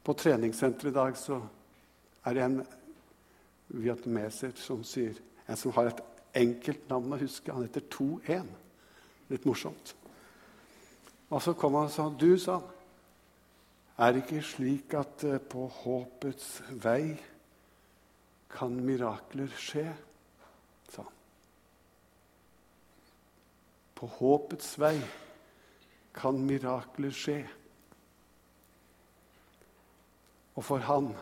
På 0.04 0.14
treningssenteret 0.16 0.90
i 0.90 0.96
dag 0.96 1.16
så 1.18 1.38
er 2.26 2.37
det 2.37 2.44
en 2.44 2.61
vietnameser 3.80 4.56
som 4.59 4.85
sier 4.85 5.18
En 5.50 5.59
som 5.59 5.72
har 5.74 5.88
et 5.90 6.00
enkelt 6.38 6.85
navn 6.87 7.11
å 7.11 7.16
huske. 7.18 7.50
Han 7.50 7.64
heter 7.64 7.83
2-1. 7.90 8.50
Litt 9.33 9.46
morsomt. 9.48 9.96
Og 11.26 11.42
så 11.42 11.56
kom 11.59 11.74
han 11.74 11.88
og 11.88 11.90
sa 11.90 12.04
Du, 12.14 12.38
sa 12.38 12.61
han, 12.61 12.68
er 14.00 14.12
det 14.12 14.22
ikke 14.24 14.42
slik 14.44 14.94
at 14.96 15.24
eh, 15.28 15.40
på 15.40 15.66
håpets 15.82 16.62
vei 16.80 17.12
kan 18.50 18.78
mirakler 18.80 19.50
skje? 19.60 19.84
sa 20.88 21.04
han. 21.04 21.18
På 23.94 24.08
håpets 24.16 24.72
vei 24.80 24.96
kan 26.16 26.40
mirakler 26.48 27.12
skje. 27.12 27.38
Og 30.56 30.64
for 30.64 30.80
han 30.88 31.12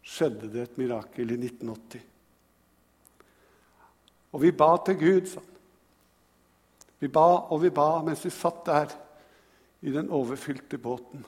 skjedde 0.00 0.48
det 0.52 0.64
et 0.64 0.80
mirakel 0.80 1.36
i 1.36 1.40
1980. 1.44 2.08
Og 4.32 4.42
vi 4.42 4.50
ba 4.52 4.74
til 4.84 4.96
Gud, 5.04 5.28
sa 5.28 5.44
han. 5.44 5.54
Vi 6.98 7.08
ba 7.12 7.28
og 7.52 7.60
vi 7.62 7.70
ba 7.70 8.00
mens 8.02 8.24
vi 8.24 8.30
satt 8.34 8.64
der 8.66 8.94
i 9.86 9.92
den 9.94 10.08
overfylte 10.10 10.80
båten. 10.82 11.22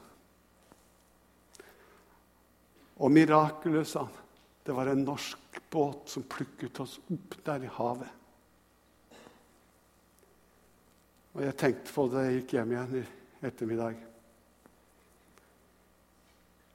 Og 3.00 3.12
mirakelet, 3.12 3.88
sa 3.88 4.04
han, 4.04 4.16
det 4.64 4.76
var 4.76 4.90
en 4.92 5.04
norsk 5.06 5.60
båt 5.72 6.10
som 6.12 6.26
plukket 6.28 6.82
oss 6.82 6.98
opp 7.10 7.38
der 7.46 7.64
i 7.64 7.70
havet. 7.72 8.10
Og 11.32 11.42
jeg 11.46 11.56
tenkte 11.56 11.94
på 11.94 12.04
det 12.10 12.16
da 12.16 12.24
jeg 12.26 12.38
gikk 12.40 12.54
hjem 12.58 12.74
igjen 12.74 12.94
i 13.00 13.02
ettermiddag. 13.48 13.98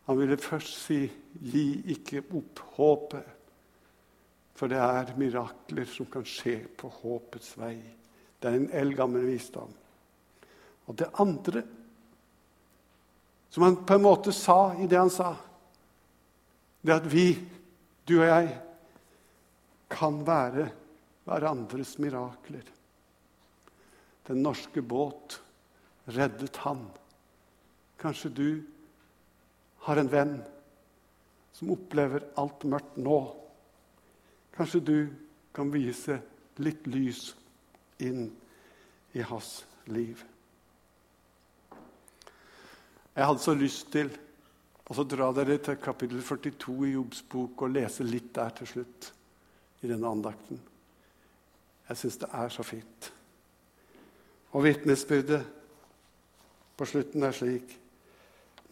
Han 0.05 0.19
ville 0.19 0.37
først 0.37 0.75
si 0.85 0.99
'gi 1.41 1.67
ikke 1.93 2.23
opp 2.37 2.61
håpet', 2.77 3.31
for 4.55 4.71
det 4.71 4.77
er 4.77 5.15
mirakler 5.17 5.85
som 5.85 6.05
kan 6.05 6.23
skje 6.23 6.59
på 6.77 6.89
håpets 7.01 7.57
vei. 7.57 7.75
Det 8.39 8.49
er 8.49 8.55
en 8.55 8.69
eldgammel 8.71 9.25
visdom. 9.25 9.73
Og 10.87 10.97
det 10.97 11.09
andre, 11.19 11.63
som 13.49 13.63
han 13.63 13.75
på 13.85 13.93
en 13.93 14.05
måte 14.05 14.31
sa 14.31 14.73
i 14.79 14.87
det 14.87 14.97
han 14.97 15.09
sa, 15.09 15.35
det 16.85 16.93
at 16.93 17.07
vi, 17.09 17.33
du 18.05 18.19
og 18.19 18.27
jeg, 18.27 18.51
kan 19.89 20.19
være 20.27 20.69
hverandres 21.25 21.95
mirakler. 22.01 22.65
Den 24.27 24.41
norske 24.45 24.81
båt 24.81 25.39
reddet 26.13 26.57
han. 26.65 26.83
Kanskje 28.01 28.29
du 28.29 28.49
har 29.85 30.01
en 30.01 30.11
venn 30.11 30.35
som 31.55 31.71
opplever 31.73 32.25
alt 32.41 32.65
mørkt 32.69 32.97
nå. 33.01 33.19
Kanskje 34.57 34.81
du 34.81 34.97
kan 35.55 35.71
vise 35.73 36.19
litt 36.61 36.85
lys 36.89 37.29
inn 38.03 38.27
i 39.15 39.23
hans 39.25 39.63
liv. 39.89 40.21
Jeg 43.15 43.29
hadde 43.29 43.43
så 43.45 43.55
lyst 43.55 43.87
til 43.93 44.11
å 44.85 45.03
dra 45.09 45.31
dere 45.33 45.57
til 45.65 45.79
kapittel 45.81 46.21
42 46.21 46.75
i 46.85 46.93
Jobbs 46.93 47.23
bok 47.29 47.65
og 47.65 47.73
lese 47.73 48.05
litt 48.05 48.29
der 48.35 48.53
til 48.59 48.69
slutt 48.69 49.11
i 49.81 49.89
denne 49.89 50.11
andakten. 50.11 50.59
Jeg 51.89 51.97
syns 52.01 52.19
det 52.21 52.29
er 52.33 52.53
så 52.53 52.65
fint. 52.65 53.09
Og 54.53 54.63
vitnesbyrdet 54.65 55.41
på 56.77 56.87
slutten 56.87 57.25
er 57.25 57.35
slik 57.35 57.75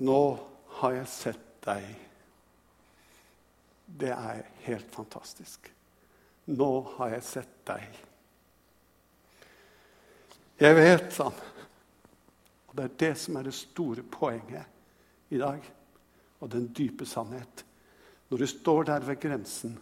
Nå 0.04 0.22
har 0.80 0.96
jeg 0.96 1.10
sett 1.12 1.50
deg. 1.64 1.84
Det 3.86 4.10
er 4.10 4.42
helt 4.66 4.90
fantastisk. 4.92 5.70
Nå 6.50 6.70
har 6.96 7.14
jeg 7.14 7.28
sett 7.28 7.60
deg. 7.70 8.00
Jeg 10.64 10.76
vet, 10.76 11.06
sa 11.14 11.30
han. 11.30 11.52
Og 12.70 12.76
det 12.78 12.88
er 12.88 12.98
det 13.04 13.14
som 13.22 13.38
er 13.38 13.46
det 13.46 13.54
store 13.54 14.04
poenget 14.10 15.34
i 15.34 15.38
dag, 15.38 15.62
og 16.44 16.52
den 16.52 16.68
dype 16.76 17.06
sannhet. 17.08 17.64
Når 18.30 18.38
du 18.38 18.46
står 18.52 18.84
der 18.90 19.06
ved 19.08 19.20
grensen 19.20 19.78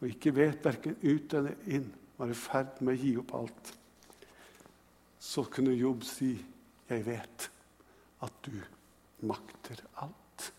og 0.00 0.08
ikke 0.08 0.34
vet 0.36 0.64
verken 0.64 0.96
ut 1.02 1.34
eller 1.36 1.68
inn, 1.68 1.90
var 2.16 2.30
i 2.30 2.36
ferd 2.36 2.80
med 2.80 2.94
å 2.94 3.00
gi 3.00 3.12
opp 3.20 3.34
alt, 3.36 3.72
så 5.20 5.44
kunne 5.50 5.74
Jobb 5.74 6.04
si, 6.04 6.36
'Jeg 6.88 7.06
vet 7.06 7.50
at 8.22 8.32
du 8.44 8.60
makter 9.20 9.80
alt. 9.96 10.52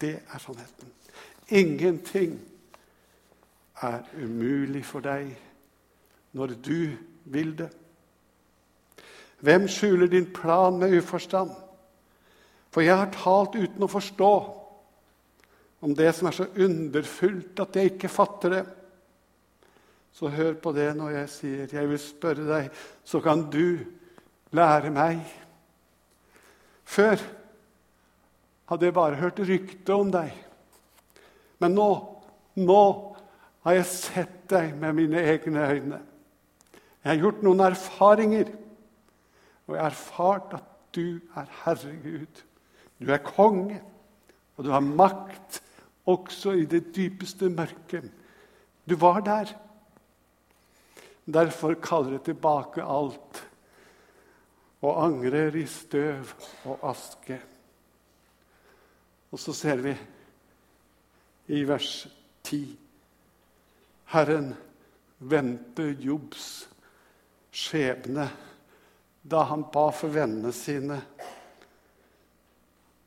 Det 0.00 0.14
er 0.32 0.38
sannheten. 0.38 0.92
Ingenting 1.48 2.40
er 3.82 4.02
umulig 4.16 4.84
for 4.84 5.00
deg 5.00 5.36
når 6.32 6.46
du 6.46 6.96
vil 7.24 7.58
det. 7.58 7.70
Hvem 9.40 9.68
skjuler 9.68 10.06
din 10.06 10.32
plan 10.32 10.78
med 10.78 10.98
uforstand? 10.98 11.50
For 12.74 12.84
jeg 12.84 12.96
har 12.98 13.12
talt 13.14 13.56
uten 13.56 13.84
å 13.84 13.90
forstå 13.90 14.32
om 15.80 15.94
det 15.94 16.10
som 16.16 16.28
er 16.28 16.36
så 16.36 16.48
underfullt 16.58 17.60
at 17.62 17.78
jeg 17.78 17.94
ikke 17.94 18.10
fatter 18.10 18.54
det. 18.56 18.64
Så 20.12 20.30
hør 20.34 20.56
på 20.58 20.72
det 20.74 20.88
når 20.96 21.10
jeg 21.10 21.28
sier, 21.30 21.66
'Jeg 21.72 21.88
vil 21.88 21.98
spørre 21.98 22.48
deg', 22.48 22.70
så 23.04 23.20
kan 23.20 23.50
du 23.50 23.78
lære 24.50 24.90
meg. 24.90 25.20
Før 26.84 27.20
hadde 28.68 28.84
jeg 28.84 28.94
bare 28.94 29.20
hørt 29.20 29.38
rykte 29.38 29.94
om 29.94 30.10
deg. 30.10 30.32
Men 31.60 31.74
nå, 31.74 31.90
nå 32.56 32.82
har 33.64 33.72
jeg 33.72 33.84
sett 33.84 34.50
deg 34.50 34.74
med 34.74 34.96
mine 34.96 35.22
egne 35.22 35.64
øyne. 35.70 36.00
Jeg 37.04 37.12
har 37.12 37.22
gjort 37.22 37.42
noen 37.42 37.60
erfaringer, 37.60 38.50
og 39.66 39.74
jeg 39.74 39.82
har 39.82 39.90
erfart 39.90 40.54
at 40.58 40.64
du 40.94 41.20
er 41.36 41.46
Herregud. 41.64 42.42
Du 42.98 43.10
er 43.12 43.22
konge, 43.22 43.80
og 44.56 44.64
du 44.64 44.70
har 44.74 44.82
makt 44.82 45.60
også 46.08 46.56
i 46.58 46.64
det 46.66 46.88
dypeste 46.96 47.48
mørket. 47.48 48.08
Du 48.88 48.96
var 48.96 49.20
der. 49.20 49.52
Derfor 51.28 51.74
kaller 51.74 52.16
jeg 52.16 52.24
tilbake 52.30 52.82
alt 52.82 53.42
og 54.80 55.04
angrer 55.04 55.56
i 55.56 55.66
støv 55.66 56.32
og 56.64 56.78
aske. 56.90 57.40
Og 59.30 59.38
så 59.38 59.52
ser 59.52 59.82
vi 59.84 59.94
i 61.48 61.62
vers 61.68 62.08
10 62.42 62.78
Herren 64.08 64.54
vendte 65.18 65.90
Jobbs 66.00 66.68
skjebne 67.52 68.28
da 69.28 69.42
han 69.50 69.66
ba 69.72 69.88
for 69.92 70.12
vennene 70.14 70.52
sine 70.56 70.96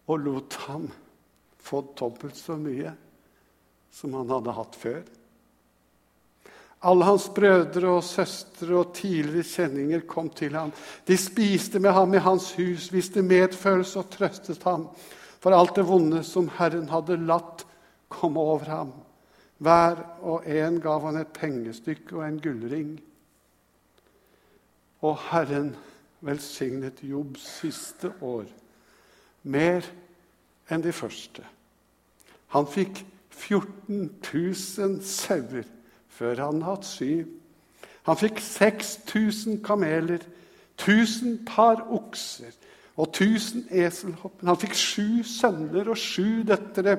og 0.09 0.25
lot 0.25 0.57
ham 0.65 0.87
få 1.61 1.83
dobbelt 1.97 2.37
så 2.37 2.57
mye 2.59 2.93
som 3.91 4.15
han 4.17 4.31
hadde 4.31 4.55
hatt 4.55 4.77
før. 4.79 5.01
Alle 6.81 7.05
hans 7.05 7.27
brødre 7.29 7.91
og 7.99 8.05
søstre 8.05 8.73
og 8.79 8.95
tidligere 8.97 9.45
kjenninger 9.45 10.05
kom 10.09 10.31
til 10.33 10.55
ham. 10.57 10.71
De 11.05 11.17
spiste 11.19 11.79
med 11.79 11.93
ham 11.93 12.15
i 12.17 12.23
hans 12.23 12.49
hus, 12.57 12.87
viste 12.89 13.21
medfølelse 13.21 14.01
og 14.01 14.09
trøstet 14.09 14.63
ham 14.65 14.87
for 15.41 15.53
alt 15.53 15.75
det 15.77 15.85
vonde 15.85 16.23
som 16.25 16.49
Herren 16.57 16.89
hadde 16.89 17.19
latt 17.21 17.65
komme 18.09 18.41
over 18.41 18.65
ham. 18.69 18.95
Hver 19.61 20.01
og 20.25 20.47
en 20.49 20.79
gav 20.81 21.05
han 21.05 21.21
et 21.21 21.35
pengestykke 21.37 22.17
og 22.17 22.25
en 22.25 22.41
gullring. 22.41 22.95
Og 25.05 25.21
Herren 25.29 25.75
velsignet 26.25 27.03
Jobbs 27.05 27.45
siste 27.61 28.09
år 28.25 28.49
mer 29.43 29.85
enn 30.71 30.83
de 30.83 30.93
første. 30.95 31.43
Han 32.55 32.67
fikk 32.67 33.03
14 33.31 34.09
000 34.33 34.99
sauer 35.07 35.67
før 36.11 36.43
han 36.45 36.65
hatt 36.65 36.85
syv. 36.85 37.29
Han 38.09 38.17
fikk 38.17 38.41
6000 38.43 39.61
kameler, 39.65 40.23
1000 40.81 41.41
par 41.47 41.83
okser 41.93 42.53
og 42.97 43.07
1000 43.07 43.67
eselhopper. 43.69 44.47
Han 44.49 44.59
fikk 44.59 44.77
sju 44.77 45.23
sønner 45.25 45.89
og 45.89 45.99
sju 45.99 46.43
døtre. 46.47 46.97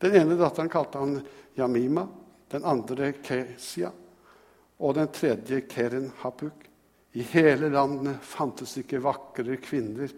Den 0.00 0.16
ene 0.16 0.38
datteren 0.38 0.70
kalte 0.72 1.02
han 1.02 1.20
Jamima, 1.58 2.06
den 2.50 2.64
andre 2.66 3.12
Kesia 3.22 3.90
og 4.80 4.96
den 4.96 5.10
tredje 5.12 5.60
Keren 5.68 6.10
Hapuk. 6.22 6.66
I 7.12 7.24
hele 7.32 7.68
landet 7.72 8.22
fantes 8.22 8.76
ikke 8.78 9.02
vakrere 9.02 9.58
kvinner 9.62 10.12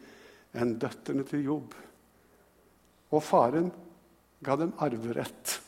enn 0.58 0.76
døtrene 0.80 1.24
til 1.28 1.44
Jobb. 1.46 1.74
Og 3.12 3.22
faren 3.24 3.70
ga 4.44 4.56
dem 4.58 4.72
arverett 4.82 5.58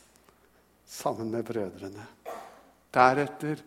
sammen 0.85 1.31
med 1.33 1.45
brødrene. 1.47 2.05
Deretter 2.93 3.61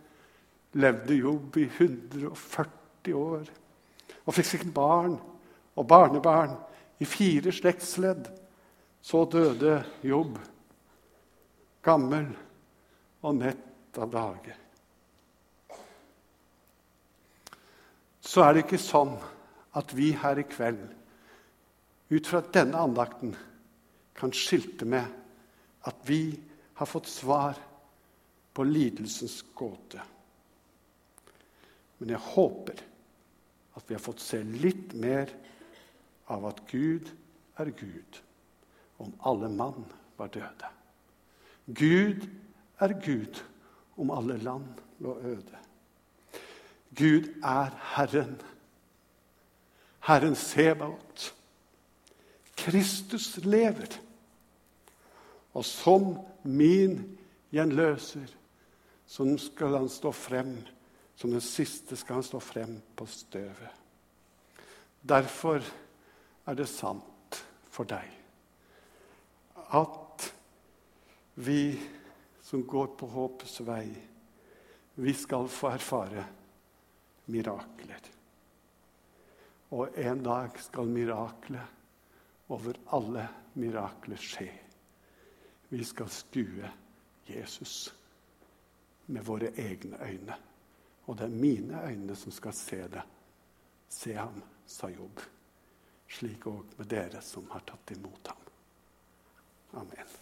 levde 0.78 1.18
Jobb 1.18 1.57
i 1.61 1.66
140 1.68 3.14
år 3.16 3.48
og 4.28 4.35
fikk 4.37 4.48
sikkert 4.50 4.74
barn 4.76 5.16
og 5.78 5.87
barnebarn 5.88 6.54
i 7.00 7.09
fire 7.09 7.52
slektsledd. 7.54 8.28
Så 9.00 9.22
døde 9.31 9.78
Jobb, 10.04 10.35
gammel 11.87 12.26
og 13.22 13.37
mett 13.38 13.98
av 13.98 14.11
dage. 14.12 14.57
Så 18.20 18.42
er 18.44 18.52
det 18.52 18.66
ikke 18.66 18.81
sånn 18.83 19.14
at 19.78 19.94
vi 19.96 20.11
her 20.18 20.42
i 20.42 20.44
kveld, 20.50 20.83
ut 22.09 22.27
fra 22.27 22.40
denne 22.53 22.79
andakten, 22.79 23.37
kan 24.14 24.33
skilte 24.35 24.87
med 24.88 25.07
at 25.87 25.99
vi 26.09 26.38
har 26.79 26.87
fått 26.87 27.07
svar 27.07 27.59
på 28.53 28.64
lidelsens 28.66 29.42
gåte. 29.55 30.03
Men 31.99 32.14
jeg 32.14 32.23
håper 32.35 32.81
at 33.79 33.87
vi 33.87 33.94
har 33.94 34.03
fått 34.03 34.23
se 34.23 34.40
litt 34.42 34.94
mer 34.99 35.31
av 36.31 36.49
at 36.51 36.64
Gud 36.71 37.11
er 37.59 37.71
Gud, 37.79 38.18
om 38.99 39.14
alle 39.27 39.51
mann 39.51 39.87
var 40.18 40.31
døde. 40.35 40.73
Gud 41.66 42.27
er 42.83 42.94
Gud, 43.05 43.42
om 43.99 44.11
alle 44.14 44.38
land 44.42 44.83
lå 45.03 45.16
øde. 45.18 45.59
Gud 46.94 47.29
er 47.42 47.75
Herren, 47.94 48.38
Herren 50.07 50.35
Sebaot. 50.35 51.35
Kristus 52.59 53.37
lever. 53.44 53.99
Og 55.55 55.64
som 55.64 56.11
min 56.42 57.01
gjenløser, 57.55 58.29
så 59.09 59.25
skal 59.40 59.79
han 59.79 59.88
stå 59.88 60.12
frem. 60.12 60.59
Som 61.18 61.33
den 61.35 61.42
siste 61.42 61.97
skal 61.99 62.21
han 62.21 62.27
stå 62.27 62.38
frem 62.42 62.77
på 62.97 63.07
støvet. 63.11 63.75
Derfor 65.03 65.62
er 66.47 66.59
det 66.59 66.68
sant 66.71 67.42
for 67.71 67.88
deg 67.88 68.18
at 69.68 70.25
vi 71.35 71.81
som 72.42 72.62
går 72.64 72.87
på 72.97 73.07
håpets 73.12 73.61
vei, 73.66 73.85
vi 74.99 75.12
skal 75.14 75.49
få 75.53 75.68
erfare 75.75 76.25
mirakler. 77.29 78.07
Og 79.77 79.99
en 80.01 80.23
dag 80.25 80.57
skal 80.64 80.88
miraklet 80.88 81.78
over 82.48 82.78
alle 82.96 83.28
mirakler 83.52 84.16
skje. 84.16 84.50
Vi 85.68 85.84
skal 85.84 86.08
skue 86.08 86.70
Jesus 87.28 87.94
med 89.06 89.24
våre 89.24 89.52
egne 89.56 89.98
øyne. 90.04 90.37
Og 91.08 91.16
det 91.16 91.24
er 91.24 91.40
mine 91.40 91.82
øyne 91.88 92.16
som 92.16 92.32
skal 92.32 92.52
se 92.52 92.82
det. 92.88 93.02
Se 93.88 94.14
ham, 94.14 94.42
sa 94.66 94.88
Jobb 94.92 95.20
slik 96.08 96.46
òg 96.48 96.78
med 96.78 96.88
dere 96.88 97.20
som 97.24 97.48
har 97.52 97.64
tatt 97.68 97.92
imot 97.96 98.32
ham. 98.32 98.48
Amen. 99.82 100.16